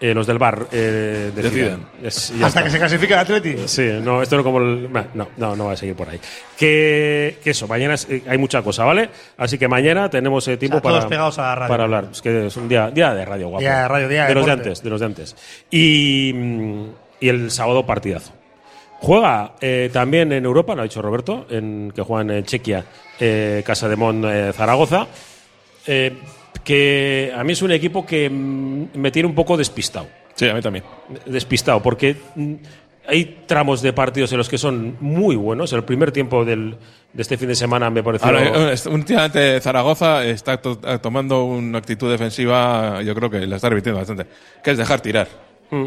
[0.02, 1.88] eh, los del bar eh, decidan.
[2.02, 2.64] Es- ya Hasta está.
[2.64, 3.56] que se clasifique el Atleti.
[3.68, 4.90] Sí, no, esto no como el.
[5.14, 6.20] No, no, no va a seguir por ahí.
[6.58, 9.10] Que, que eso, mañana es- eh, hay mucha cosa, ¿vale?
[9.38, 11.70] Así que mañana tenemos eh, tiempo O sea, todos para, pegados a la radio.
[11.70, 12.08] para hablar.
[12.12, 13.62] Es que es un día, día de radio, guapo.
[13.62, 15.36] Día de radio, día de de los de antes, de los de antes.
[15.70, 16.84] Y, mm,
[17.20, 18.32] y el sábado partidazo.
[19.02, 22.84] Juega eh, también en Europa, lo ha dicho Roberto, en, que juega en Chequia,
[23.20, 25.08] eh, Casa de Mon, eh, Zaragoza.
[25.88, 26.18] Eh,
[26.70, 30.06] que a mí es un equipo que mm, me tiene un poco despistado
[30.36, 30.86] Sí, a mí también.
[31.26, 32.54] despistado, porque mm,
[33.08, 35.74] hay tramos de partidos en los que son muy buenos.
[35.74, 36.78] El primer tiempo del,
[37.12, 38.28] de este fin de semana me pareció.
[38.28, 43.68] Ahora, últimamente Zaragoza está to- eh, tomando una actitud defensiva, yo creo que la está
[43.70, 44.28] repitiendo bastante,
[44.64, 45.28] que es dejar tirar.
[45.72, 45.86] Mm.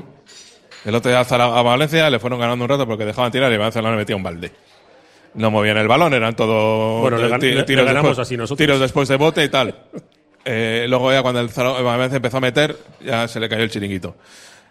[0.84, 3.80] El otro día a, Valencia le fueron ganando un rato porque dejaban tirar y Valencia
[3.82, 4.50] le metía un balde.
[5.34, 8.36] No movían el balón, eran todo Bueno, le gan- ti- le- tiros, ganamos después, así
[8.36, 8.58] nosotros.
[8.58, 9.74] tiros después de bote y tal.
[10.44, 13.62] Eh, luego ya cuando el Zara- el Valencia empezó a meter, ya se le cayó
[13.62, 14.16] el chiringuito.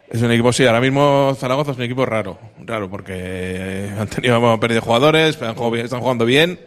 [0.10, 4.52] Es un equipo, sí, ahora mismo Zaragoza es un equipo raro, raro, porque han tenido,
[4.52, 6.60] han perdido jugadores, pero han jugado bien- están jugando bien.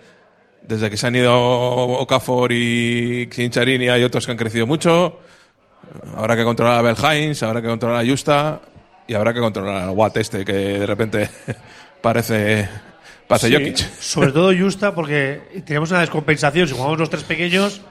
[0.62, 5.18] Desde que se han ido Okafor y Cincharini hay otros que han crecido mucho.
[6.16, 8.62] Habrá que controlar a Belhains, habrá que controlar a Justa
[9.06, 11.28] y habrá que controlar al Watt este que de repente
[12.00, 12.66] parece,
[13.28, 13.76] parece Sí, Jokic.
[14.00, 16.66] Sobre todo Justa, porque tenemos una descompensación.
[16.66, 17.82] Si jugamos los tres pequeños,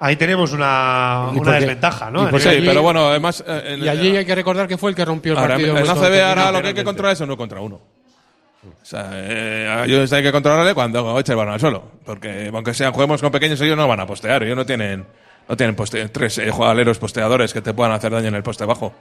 [0.00, 2.24] ahí tenemos una, una desventaja, ¿no?
[2.24, 3.42] y porque Sí, allí- pero bueno, además.
[3.46, 5.76] eh, en- Y allí hay que recordar que fue el que rompió el Ahora, partido.
[5.78, 7.76] en en ACB ahora lo que hay que controlar es uno contra uno.
[7.76, 11.84] O sea, eh, ellos hay que controlarle cuando eche el balón al suelo.
[12.04, 14.42] Porque aunque sean juguemos con pequeños, ellos no van a postear.
[14.42, 15.06] Ellos no tienen,
[15.48, 18.64] no tienen poste- tres eh, jugadores posteadores que te puedan hacer daño en el poste
[18.64, 18.92] bajo.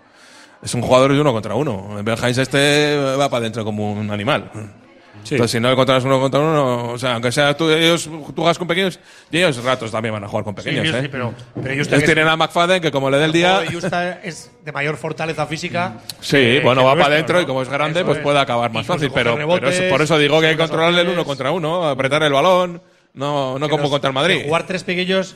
[0.64, 2.00] Es un jugador de uno contra uno.
[2.04, 4.50] Benjamín este va para adentro como un animal.
[5.32, 8.34] Entonces, si no le controlas uno contra uno, o sea, aunque sea tú, ellos, tú
[8.36, 9.00] juegas con pequeños,
[9.32, 10.88] y ellos ratos también van a jugar con Sí, pequeños.
[10.96, 11.10] sí, ¿eh?
[11.12, 13.64] pero, pero ellos tienen a McFadden que como le dé el día.
[13.72, 15.94] Justa es de mayor fortaleza física.
[16.22, 17.42] Sí, que- bueno, que va para adentro ¿no?
[17.42, 18.24] y como es grande, Eso pues es.
[18.24, 19.12] puede acabar más fácil.
[19.14, 21.88] Pero, pero eso- rebotes, por eso digo que hay que controlarle el uno contra uno,
[21.88, 22.82] apretar el balón,
[23.14, 24.42] no, no como nos- contra el Madrid.
[24.46, 25.36] Jugar tres pequeños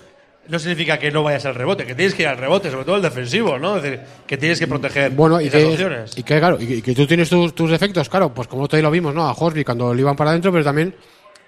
[0.50, 2.96] no significa que no vayas al rebote, que tienes que ir al rebote, sobre todo
[2.98, 3.78] el defensivo, ¿no?
[3.78, 6.18] Es decir, que tienes que proteger Bueno, y esas que, opciones.
[6.18, 8.92] y que, claro, y que, tú tienes tus, tus defectos, claro, pues como hoy lo
[8.92, 9.28] vimos, ¿no?
[9.28, 10.94] A Horsby cuando le iban para adentro, pero también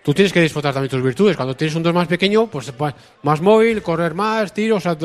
[0.04, 1.36] tú tienes que disfrutar también tus virtudes.
[1.36, 2.94] Cuando tienes un dos más pequeño, pues pues,
[3.24, 4.96] más móvil, correr más, tiro, o sea,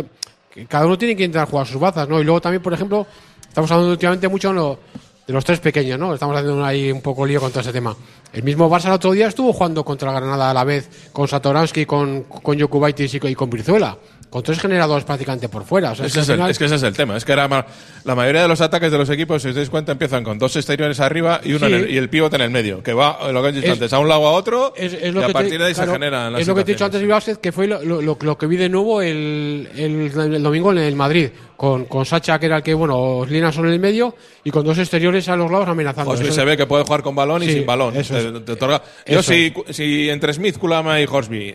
[0.68, 2.20] cada uno tiene que intentar jugar sus bazas, ¿no?
[2.20, 3.06] Y luego también, por ejemplo,
[3.48, 4.78] estamos hablando últimamente mucho en lo-
[5.26, 6.14] de los tres pequeños, ¿no?
[6.14, 7.96] Estamos haciendo ahí un poco lío con todo ese tema.
[8.32, 11.84] El mismo Barça el otro día estuvo jugando contra Granada a la vez, con Satoransky,
[11.84, 13.96] con, con y con, y con Brizuela.
[14.28, 15.92] Con tres generadores prácticamente por fuera.
[15.92, 17.16] O sea, es que es, al el, final- es que ese es el tema.
[17.16, 17.64] Es que era ma-
[18.04, 20.54] la mayoría de los ataques de los equipos, si os dais cuenta, empiezan con dos
[20.56, 21.72] exteriores arriba y uno Sí.
[21.72, 23.72] en el, y el pivote en el medio, que va, lo que has dicho Es-
[23.74, 25.92] antes, a un lado a otro, es, y a partir te, de ahí claro, se
[25.94, 28.36] generan las Es lo que te he dicho antes, Vázquez, que fue lo, lo- lo-
[28.38, 32.46] que vi de nuevo el, el- el domingo en el Madrid, con, con Sacha, que
[32.46, 35.50] era el que, bueno, Lina son en el medio, y con dos exteriores a los
[35.50, 36.16] lados amenazando.
[36.16, 37.96] Se ve que puede jugar con balón y Sí, sin balón.
[37.96, 38.44] eso Te- es.
[38.44, 39.32] te otorga- Yo Eso.
[39.32, 41.54] si, si entre Smith, Kulama y Horsby,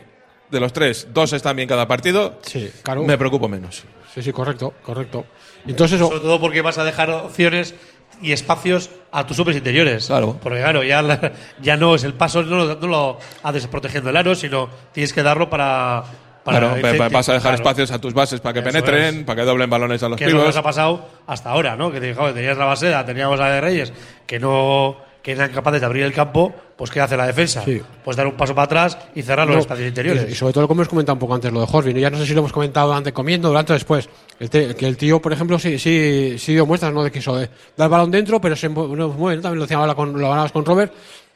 [0.52, 3.04] de los tres, dos están bien cada partido, Sí, claro.
[3.04, 3.84] me preocupo menos.
[4.14, 5.26] Sí, sí, correcto, correcto.
[5.66, 7.74] Entonces eso, Sobre todo porque vas a dejar opciones
[8.22, 10.08] y espacios a tus hombres interiores.
[10.08, 10.38] Claro.
[10.42, 11.32] Porque claro, ya, la-
[11.62, 15.14] ya no es el paso, no lo, no lo haces protegiendo el aro, sino tienes
[15.14, 16.04] que darlo para.
[16.44, 17.56] para Claro, vas a dejar claro.
[17.56, 19.24] espacios a tus bases para que Eso penetren, es.
[19.24, 20.44] para que doblen balones a los que pibos.
[20.44, 21.92] nos ha pasado hasta ahora, ¿no?
[21.92, 23.94] Que te- joder, tenías la baseda, teníamos la de Reyes,
[24.28, 27.64] que no que eran capaces de abrir el campo, pues ¿qué hace la defensa?
[27.64, 27.80] Sí.
[28.04, 30.26] Pues dar un paso para atrás y cerrar los No, espacios interiores.
[30.28, 31.94] Y, y sobre todo, como hemos comentado un poco antes, lo de Horsby.
[31.94, 32.00] ¿no?
[32.00, 34.10] Ya no sé si lo hemos comentado antes comiendo, durante o después.
[34.40, 37.04] El te- que el tío, por ejemplo, sí, sí, sí dio muestras ¿no?
[37.04, 37.48] de que eso, de
[37.78, 38.96] dar el balón dentro, pero se mueve.
[38.98, 39.10] ¿no?
[39.42, 40.92] También lo, decía ahora con, lo hablabas con Robert.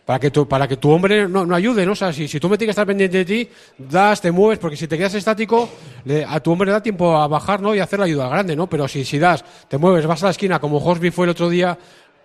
[0.06, 1.94] Para que, tu, para que tu hombre no, no ayude, ¿no?
[1.94, 4.60] O sea, si, si tú me tienes que estar pendiente de ti, das, te mueves,
[4.60, 5.68] porque si te quedas estático,
[6.04, 7.74] le- a tu hombre le da tiempo a bajar, ¿no?
[7.74, 8.68] Y hacer la ayuda grande, ¿no?
[8.70, 11.50] Pero si, si das, te mueves, vas a la esquina, como Horsby fue el otro
[11.50, 11.76] día,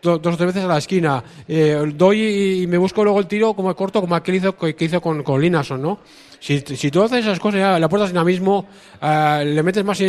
[0.03, 1.23] dos o tres veces a la esquina.
[1.47, 5.01] Eh, doy y me busco luego el tiro como corto, como aquel hizo, que hizo
[5.01, 5.99] con, con Linason, ¿no?
[6.39, 8.67] Si, si tú haces esas cosas, ya le aportas dinamismo,
[9.01, 10.03] ah, le metes más.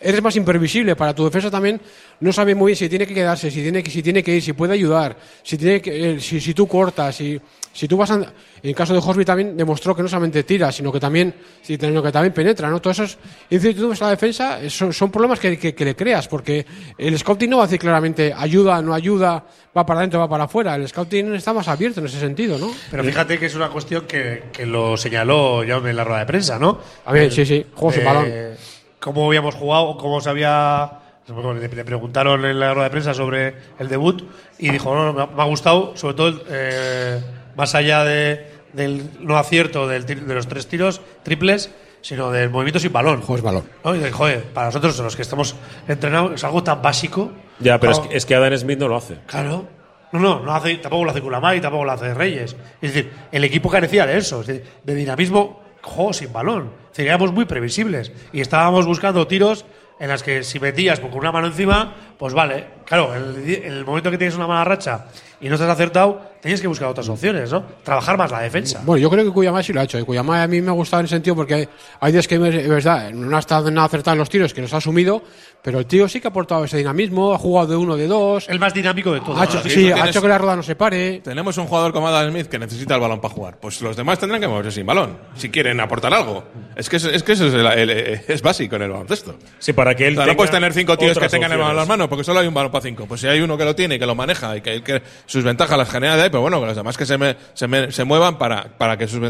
[0.00, 1.80] Eres más imprevisible para tu defensa también.
[2.20, 4.42] No sabe muy bien si tiene que quedarse, si tiene que, si tiene que ir,
[4.42, 7.40] si puede ayudar, si tiene que, eh, si, si tú cortas, si,
[7.72, 8.24] si tú vas a, en
[8.62, 12.12] el caso de Horsby también demostró que no solamente tira, sino que también, sino que
[12.12, 12.80] también penetra, ¿no?
[12.80, 13.18] Todas esas
[13.50, 16.64] incertidumbres a la defensa eh, son, son problemas que, que- que le creas, porque
[16.96, 19.44] el scouting no va a decir claramente ayuda, no ayuda,
[19.76, 20.76] va para adentro, va para afuera.
[20.76, 22.70] El scouting está más abierto en ese sentido, ¿no?
[22.90, 26.26] Pero fíjate que es una cuestión que, que lo señaló ya en la rueda de
[26.26, 26.78] prensa, ¿no?
[27.04, 28.77] A ver, sí, sí, juego Eh, balón.
[29.00, 30.92] Cómo habíamos jugado, cómo se había.
[31.28, 34.22] Le, preguntaron en la rueda de prensa sobre el debut
[34.58, 37.20] y dijo: No, no, me ha, me ha gustado, sobre todo eh,
[37.54, 41.70] más allá de, del no acierto del de los tres tiros triples,
[42.00, 43.20] sino del movimiento sin balón.
[43.20, 43.64] Juego sin balón.
[43.84, 43.94] ¿no?
[43.94, 45.54] Y de, joder, para nosotros, los que estamos
[45.86, 47.30] entrenados, es algo tan básico.
[47.58, 49.18] Ya, pero es que, es que Adam Smith no lo hace.
[49.26, 49.66] Claro.
[50.12, 52.56] No, no, no hace, tampoco lo hace Kulamay, tampoco lo hace Reyes.
[52.80, 56.72] Es decir, el equipo carecía de eso, es decir, de dinamismo, juego sin balón.
[56.98, 58.12] Éramos muy previsibles.
[58.32, 59.64] Y estábamos buscando tiros
[60.00, 62.66] en las que si metías con una mano encima, pues vale.
[62.84, 65.06] Claro, el, el momento que tienes una mala racha
[65.40, 67.62] y no estás acertado, tienes que buscar otras opciones, ¿no?
[67.84, 68.80] Trabajar más la defensa.
[68.84, 69.98] Bueno, yo creo que Cuyamá sí lo ha hecho.
[69.98, 71.68] Y Cuyamá a mí me ha gustado en ese sentido porque hay,
[72.00, 74.72] hay días que es verdad, no ha estado nada acertado en los tiros, que los
[74.72, 75.22] ha asumido,
[75.62, 78.48] pero el tío sí que ha aportado ese dinamismo, ha jugado de uno, de dos.
[78.48, 79.38] El más dinámico de todos.
[79.38, 81.20] Ha hecho, Aquí sí, ha hecho que la rueda no se pare.
[81.22, 83.58] Tenemos un jugador como Adam Smith que necesita el balón para jugar.
[83.60, 86.44] Pues los demás tendrán que moverse sin balón, si quieren aportar algo.
[86.74, 87.90] Es que, es, es que eso es, el- el-
[88.26, 89.36] es básico en el baloncesto.
[89.58, 91.70] Sí, para que él O sea, no puedes tener cinco tíos que tengan el balón
[91.72, 92.07] en las opciones.
[92.08, 93.06] Porque solo hay un balón para cinco.
[93.06, 95.44] Pues si hay uno que lo tiene y que lo maneja y que, que sus
[95.44, 97.92] ventajas las genera de ahí, pero bueno, que los demás que se, me- se, me-
[97.92, 99.20] se muevan para, para que sus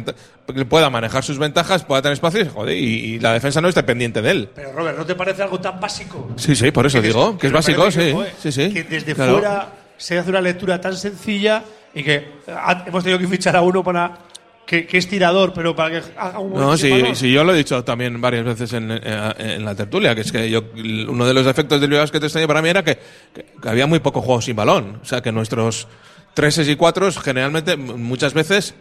[0.68, 3.82] pueda manejar sus ventajas, pueda tener espacio y, joder, y, y la defensa no esté
[3.82, 4.48] pendiente de él.
[4.54, 6.30] Pero Robert, ¿no te parece algo tan básico?
[6.36, 8.72] Sí, sí, por eso digo, que es básico, que, sí, joder, sí, sí.
[8.72, 9.32] Que desde Claro.
[9.34, 11.62] fuera se hace una lectura tan sencilla
[11.94, 14.12] y que ha- hemos tenido que fichar a uno para
[14.68, 17.16] que, que es tirador, pero para que haga un No, movimiento sin sí, balón.
[17.16, 19.00] sí, yo lo he dicho también varias veces en, en-
[19.40, 20.62] en la tertulia, que es que yo
[21.08, 22.98] uno de los defectos del Bilbao que este año para mí era que,
[23.34, 25.00] que- que había muy poco juego sin balón.
[25.02, 25.88] O sea, que nuestros
[26.34, 28.74] treses y cuatros generalmente muchas veces eh,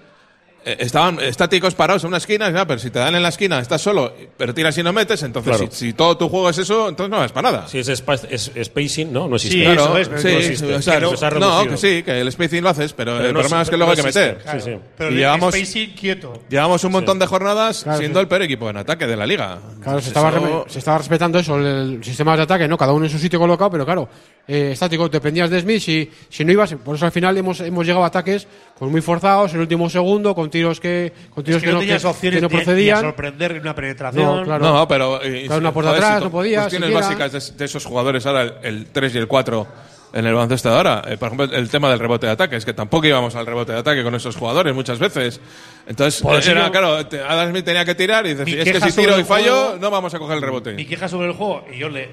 [0.80, 3.82] estaban estáticos parados en una esquina, ya, pero si te dan en la esquina, estás
[3.82, 5.72] solo, pero tiras y no metes, entonces Claro.
[5.72, 7.68] si, si todo tu juego es eso, entonces no es para nada.
[7.68, 9.58] Si es, spa- es- spacing, no, no existe.
[9.58, 10.76] Sí, Claro, eso es, sí, no existe.
[10.76, 11.72] o sea, Que no se ha no, reducido.
[11.72, 13.92] que sí, que el spacing lo haces, pero, Pero el no problema es que luego
[13.92, 14.42] hay que no meter.
[14.52, 14.78] Sí, sí.
[14.98, 16.34] Pero Y el llevamos- spacing quieto.
[16.50, 18.22] Llevamos un montón de jornadas Claro, siendo sí.
[18.24, 19.60] el peor equipo en ataque de la liga.
[19.82, 21.66] Claro, se estaba, Eso- reme- se estaba respetando eso, el,
[21.98, 22.78] el sistema de ataque, ¿no?
[22.78, 24.10] Cada uno en su sitio colocado, pero claro,
[24.48, 26.74] eh, estático, dependías de Smith si, si no ibas.
[26.76, 28.48] Por eso al final hemos, hemos llegado a ataques
[28.78, 31.80] pues muy forzados, en el último segundo, con tiros que, con tiros Es que no
[31.80, 33.02] tenías que- opciones que no ni- ni a procedían.
[33.02, 34.26] sorprender una penetración.
[34.38, 34.64] No, claro.
[34.66, 35.22] No, pero.
[35.24, 37.08] eh, Claro, una por joder, detrás, si no podía, Cuestiones siquiera.
[37.08, 39.68] básicas de, de esos jugadores ahora, el, el 3 y el 4
[40.14, 41.02] en el baloncesto de ahora.
[41.08, 42.56] Eh, por ejemplo, el tema del rebote de ataque.
[42.56, 45.40] Es que tampoco íbamos al rebote de ataque con esos jugadores muchas veces.
[45.86, 48.72] Entonces, Por eso era, yo- claro, te- Adam Smith tenía que tirar y decir, es
[48.72, 50.74] que si tiro y fallo, juego- no vamos a coger el rebote.
[50.74, 52.10] Mi queja sobre el juego, y yo le,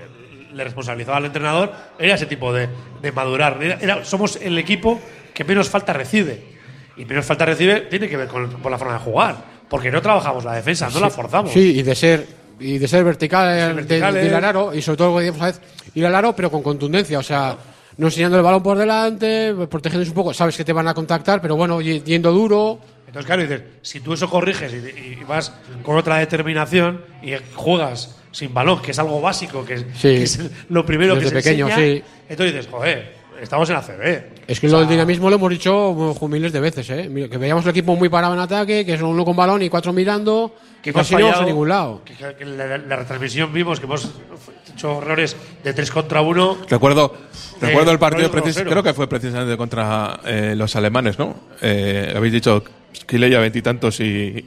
[0.53, 2.68] le responsabilizaba al entrenador, era ese tipo de,
[3.01, 3.59] de madurar.
[3.62, 5.01] Era- era- somos el equipo
[5.32, 6.53] que menos falta recibe.
[6.97, 9.36] Y menos falta recibe tiene que ver con, con la forma de jugar.
[9.68, 11.53] Porque no trabajamos la defensa, no la forzamos.
[11.53, 12.26] Sí, y de ser
[12.61, 14.22] y de ser vertical, de- verticales.
[14.22, 17.57] de, ir al aro, y sobre todo, ir al aro, pero con contundencia, o sea,
[17.97, 21.40] no enseñando el balón por delante, protegiéndose un poco, sabes que te van a contactar,
[21.40, 22.78] pero bueno, yendo duro.
[23.09, 24.76] Entonces, claro, dices, si tú eso corriges y,
[25.20, 29.80] y vas con otra determinación y juegas sin balón, que es algo básico, que es,
[29.95, 30.09] Sí.
[30.09, 32.03] que es lo primero Desde que se pequeño, enseña, sí.
[32.28, 33.14] entonces dices, joder,
[33.45, 34.22] estamos en ACB.
[34.47, 37.28] Es que lo del dinamismo lo hemos dicho miles de veces, ¿eh?
[37.30, 39.92] Que veíamos el equipo muy parado en ataque, que es uno con balón y cuatro
[39.92, 42.03] mirando, que casi no a ningún lado.
[42.05, 44.11] Que, que- que la, la retransmisión vimos que hemos
[44.74, 46.59] hecho errores de 3 contra 1.
[46.68, 48.70] Recuerdo, Eh, recuerdo el partido, precis- grosero.
[48.70, 51.34] creo que fue precisamente contra eh, los alemanes, ¿no?
[51.62, 52.62] Eh, habéis dicho
[53.07, 54.45] Kileya veintitantos y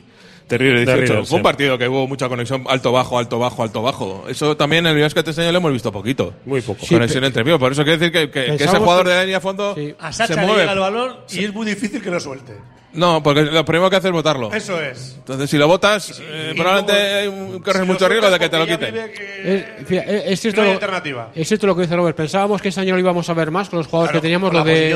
[0.47, 0.95] Terrible 18.
[0.95, 1.35] Terrible, fue sí.
[1.35, 4.25] un partido que hubo mucha conexión alto-bajo, alto-bajo, alto-bajo.
[4.29, 6.33] Eso también en el Biosca este año lo hemos visto poquito.
[6.45, 6.85] Muy poco.
[6.87, 7.59] conexión entre vivo.
[7.59, 9.75] Por eso quiere decir que, que- que ese jugador que- de la línea a fondo
[9.99, 10.61] A se Sacha le mueve.
[10.61, 12.53] llega el balón y es muy difícil que lo suelte.
[12.93, 14.51] No, porque lo primero que hace es botarlo.
[14.51, 15.15] Eso es.
[15.19, 18.57] Entonces, si lo botas, eh, probablemente luego, eh, corres si mucho riesgo de que te
[18.57, 18.93] lo quiten.
[18.93, 21.31] vive que- Es, fíjate, es- es cierto no hay lo- alternativa.
[21.35, 22.17] Es cierto lo que dice Robert.
[22.17, 24.51] Pensábamos que este año lo íbamos a ver más con los jugadores Claro, que teníamos,
[24.53, 24.89] lo de, de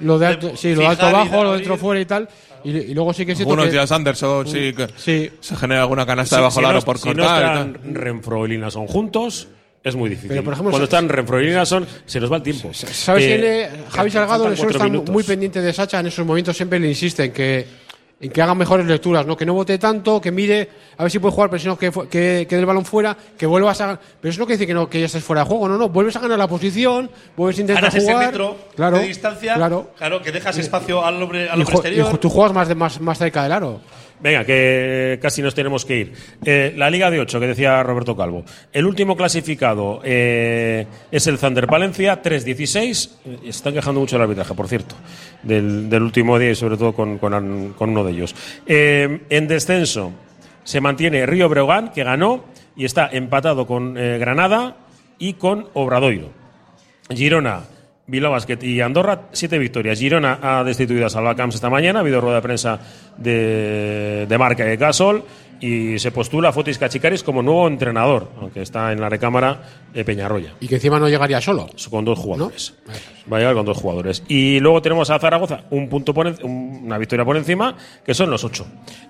[0.00, 2.28] lo de de alto, sí, lo de alto bajo, de lo dentro fuera y tal.
[2.64, 5.30] Y, y luego sí que es Algunos días Anderson, sí, que sí.
[5.40, 7.42] se genera alguna canasta Si- debajo si del aro no- por si no cortar.
[7.42, 7.46] y
[7.76, 7.94] están.
[7.94, 9.48] Renfro y Linason juntos,
[9.84, 10.30] es muy difícil.
[10.30, 12.70] Pero, por ejemplo, Cuando están Renfro y Linason, se nos va el tiempo.
[12.74, 15.12] ¿Sabes Eh, quién le- Javi Salgado minutos.
[15.12, 17.66] muy pendiente de Sacha en esos momentos, siempre le insiste en que,
[18.20, 19.36] en que haga mejores lecturas, ¿no?
[19.36, 21.90] que no vote tanto, que mire a ver si puede jugar, pero si no, que,
[22.10, 23.98] que, que dé el balón fuera, que vuelvas a.
[24.20, 25.88] Pero eso no quiere decir que, no, que ya estés fuera de juego, no, no,
[25.88, 28.26] vuelves a ganar la posición, vuelves a intentar Ganas ese jugar.
[28.26, 29.54] metro claro, de distancia.
[29.54, 29.90] Claro.
[29.96, 32.12] Claro, que dejas espacio al hombre, al Y, hombre y exterior.
[32.12, 33.80] ju- tú juegas más, de, más, más cerca del aro.
[34.20, 36.12] Venga, que casi nos tenemos que ir.
[36.44, 38.44] Eh, la Liga de 8, que decía Roberto Calvo.
[38.72, 43.10] El último clasificado eh, es el Thunder Valencia, 3-16.
[43.24, 44.96] Eh, Están quejando mucho del arbitraje, por cierto,
[45.42, 47.18] del, último día y sobre todo con,
[47.78, 48.34] uno de ellos.
[48.66, 50.12] En descenso
[50.64, 52.44] se mantiene Río Breogán, que ganó
[52.76, 54.76] y está empatado con Granada
[55.18, 56.30] y con Obradoiro.
[57.10, 57.62] Girona,
[58.08, 59.98] Bilbao Basket y Andorra, siete victorias.
[59.98, 62.80] Girona ha destituido a Salva Camps esta mañana, ha habido rueda de prensa
[63.16, 65.24] de, de marca de Gasol
[65.60, 70.54] y se postula Fotis Cachicaris como nuevo entrenador, aunque está en la recámara de Peñarroya,
[70.60, 71.68] Y que encima no llegaría solo.
[71.90, 72.74] con dos jugadores.
[73.30, 74.22] Va a llegar con dos jugadores.
[74.28, 78.30] Y luego tenemos a Zaragoza, un punto por en- una victoria por encima, que son
[78.30, 78.66] los ocho.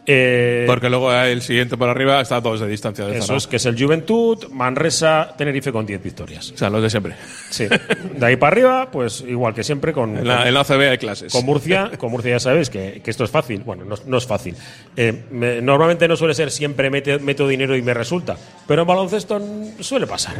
[0.07, 3.37] Eh, Porque luego el siguiente por arriba está a dos de distancia de eso Zaragoza.
[3.37, 6.51] es, que es el Juventud, Manresa, Tenerife con 10 victorias.
[6.53, 7.15] O sea, los de siempre.
[7.51, 7.67] Sí.
[7.67, 10.99] De ahí para arriba, pues igual que siempre con, En la, en la ACB hay
[10.99, 11.33] clases.
[11.33, 13.63] Con Murcia, con Murcia ya sabes que, que esto es fácil.
[13.65, 14.55] Bueno, no, no es fácil.
[14.97, 18.37] Eh, me- normalmente no suele siempre mete- meto dinero y me resulta,
[18.67, 19.41] pero en baloncesto
[19.81, 20.37] suele pasar.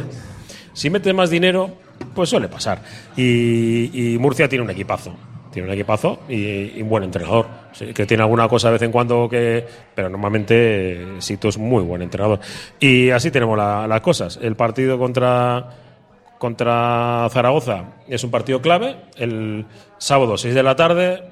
[0.73, 1.71] Si metes más dinero,
[2.15, 2.81] pues suele pasar.
[3.17, 5.13] Y, Murcia tiene un equipazo.
[5.51, 7.47] Tiene un equipazo y, un buen entrenador.
[7.93, 9.65] Que tiene alguna cosa de vez en cuando que.
[9.95, 12.39] Pero normalmente eh, Sito es muy buen entrenador.
[12.79, 14.39] Y así tenemos la- las cosas.
[14.41, 15.69] El partido contra
[16.37, 18.95] contra Zaragoza es un partido clave.
[19.17, 19.65] El
[19.97, 21.23] sábado, 6 de la tarde.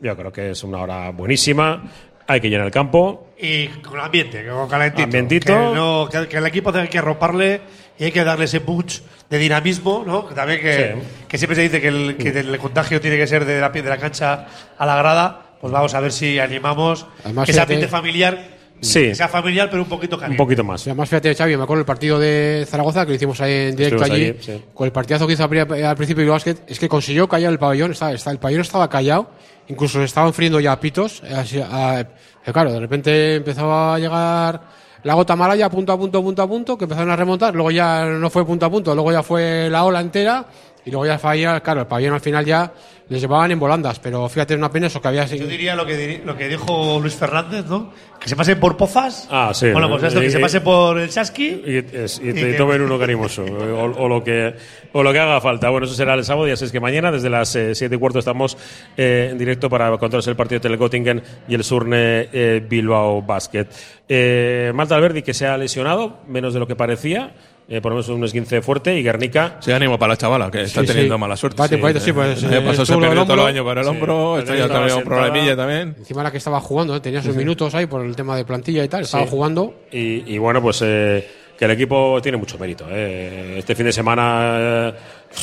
[0.00, 1.84] Yo creo que es una hora buenísima.
[2.32, 3.28] Hay que llenar el campo.
[3.38, 5.02] Y con ambiente, con calentito.
[5.04, 5.46] Ambientito.
[5.46, 7.60] Que, no- que- que el equipo hay que romperle
[7.98, 10.26] y hay que darle ese punch de dinamismo, ¿no?
[10.28, 11.08] Que también que, Sí.
[11.28, 13.82] que siempre se dice que el, que el contagio tiene que ser de la, de
[13.82, 14.46] la cancha
[14.78, 15.42] a la grada.
[15.60, 18.52] Pues vamos a ver si animamos Además, ese ambiente familiar.
[18.80, 19.00] Sí.
[19.08, 20.42] Que sea familiar, pero un poquito Un caliente.
[20.42, 20.84] poquito más.
[20.88, 24.02] Además, fíjate, Xavi, me acuerdo el partido de Zaragoza que lo hicimos ahí en directo
[24.02, 24.64] Estuvimos allí, allí, sí.
[24.74, 27.92] con el partidazo que hizo al principio del básquet, es que consiguió callar el pabellón,
[27.92, 29.30] estaba, estaba- el pabellón estaba callado,
[29.72, 33.98] incluso se estaban friendo ya pitos, eh, así, a- eh, claro, de repente empezaba a
[33.98, 34.60] llegar
[35.02, 38.04] la gota malaya punto a punto, punto a punto, que empezaron a remontar, luego ya
[38.04, 40.44] no fue punto a punto, luego ya fue la ola entera,
[40.84, 42.72] Y luego ya el pabellón, claro, el pabellón al final ya
[43.08, 45.26] les llevaban en volandas, pero fíjate, es una pena eso que había...
[45.26, 47.92] Yo diría lo que, diri- lo que dijo Luis Fernández, ¿no?
[48.18, 49.28] Que se pase por Pozas.
[49.30, 49.70] Ah, sí.
[49.70, 51.62] Bueno, pues esto, Y- que se y- pase por el Chasqui.
[51.66, 54.54] Y, es- y Y te que- tomen uno canimoso o, o lo que
[54.92, 55.68] o lo que haga falta.
[55.68, 58.18] Bueno, eso será el sábado, ya sabes que mañana desde las eh, siete y cuarto
[58.20, 58.56] estamos
[58.96, 63.66] eh, en directo para contaros el partido de Telegottingen y el Surne eh, Bilbao Basket.
[64.08, 67.34] Eh, Malta Alberdi que se ha lesionado, menos de lo que parecía.
[67.68, 70.62] Eh, por lo menos un esguince fuerte y Guernica Sí, ánimo para la chavala, que
[70.62, 71.20] está Sí, teniendo sí.
[71.20, 71.62] mala suerte.
[71.62, 73.84] Va temporadita, sí, pues, eh, pasado se estuvo el perdió todo el año por el
[73.84, 75.94] Sí, hombro, año estaba también un problemilla también.
[75.98, 77.00] Encima la que estaba jugando, ¿eh?
[77.00, 79.30] tenía sus minutos ahí por el tema de plantilla y tal, estaba Sí.
[79.30, 79.74] jugando.
[79.92, 82.84] Y, y bueno, pues eh, que el equipo tiene mucho mérito.
[82.90, 83.54] eh.
[83.58, 84.92] Este fin de semana eh,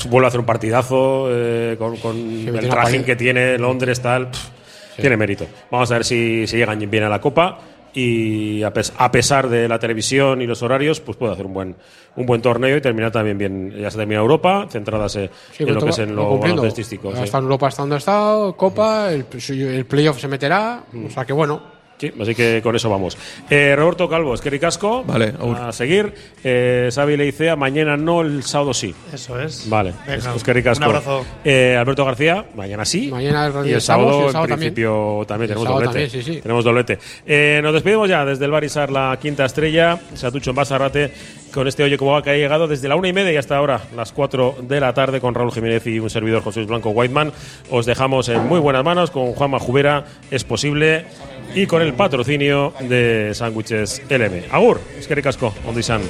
[0.10, 4.28] vuelve a hacer un partidazo eh, con, con el trajín que tiene Londres, tal.
[4.30, 5.48] pf, Tiene mérito.
[5.72, 7.58] Vamos a ver si, si llegan bien a la Copa
[7.94, 11.54] y a, pes- a pesar de la televisión y los horarios, pues puede hacer un
[11.54, 11.76] buen
[12.16, 13.72] un buen torneo y terminar también bien.
[13.80, 17.16] Ya se termina Europa, centradas eh, Sí, en lo que es en lo baloncestístico.
[17.16, 17.24] sí.
[17.24, 21.26] Está en Europa, está donde ha estado, Copa, el, el playoff se meterá, o sea
[21.26, 21.79] que bueno.
[22.00, 23.18] Sí, así que con eso vamos.
[23.50, 25.04] Eh, Roberto Calvo, es que ricasco.
[25.04, 25.58] Vale, agur.
[25.58, 26.14] a seguir.
[26.44, 28.96] Eh, Xavi Leicea, mañana no, el sábado sí.
[29.14, 29.70] Eso es.
[29.70, 30.84] Vale, Venga, es, que ricasco.
[30.86, 31.26] un abrazo.
[31.44, 33.10] Eh, Alberto García, mañana sí.
[33.12, 36.08] Mañana el- y el sábado, sábado, sí, el sábado en principio también, tenemos sábado doblete.
[36.08, 36.42] también, sí, sí.
[36.42, 37.00] Tenemos doblete.
[37.26, 40.00] Eh, nos despedimos ya desde el Barisar, la quinta estrella.
[40.14, 41.12] Satucho en Basarrate
[41.54, 43.58] con este Oye como va que ha llegado desde la una y media y hasta
[43.58, 46.92] ahora, las cuatro de la tarde, con Raúl Jiménez y un servidor José Luis Blanco
[46.92, 47.34] Whiteman.
[47.72, 51.06] Os dejamos en muy buenas manos con Juanma Jubera, es posible,
[51.54, 54.44] y con el patrocinio de Sándwiches LM.
[54.52, 56.02] Agur, es que ricasco, ondo izan.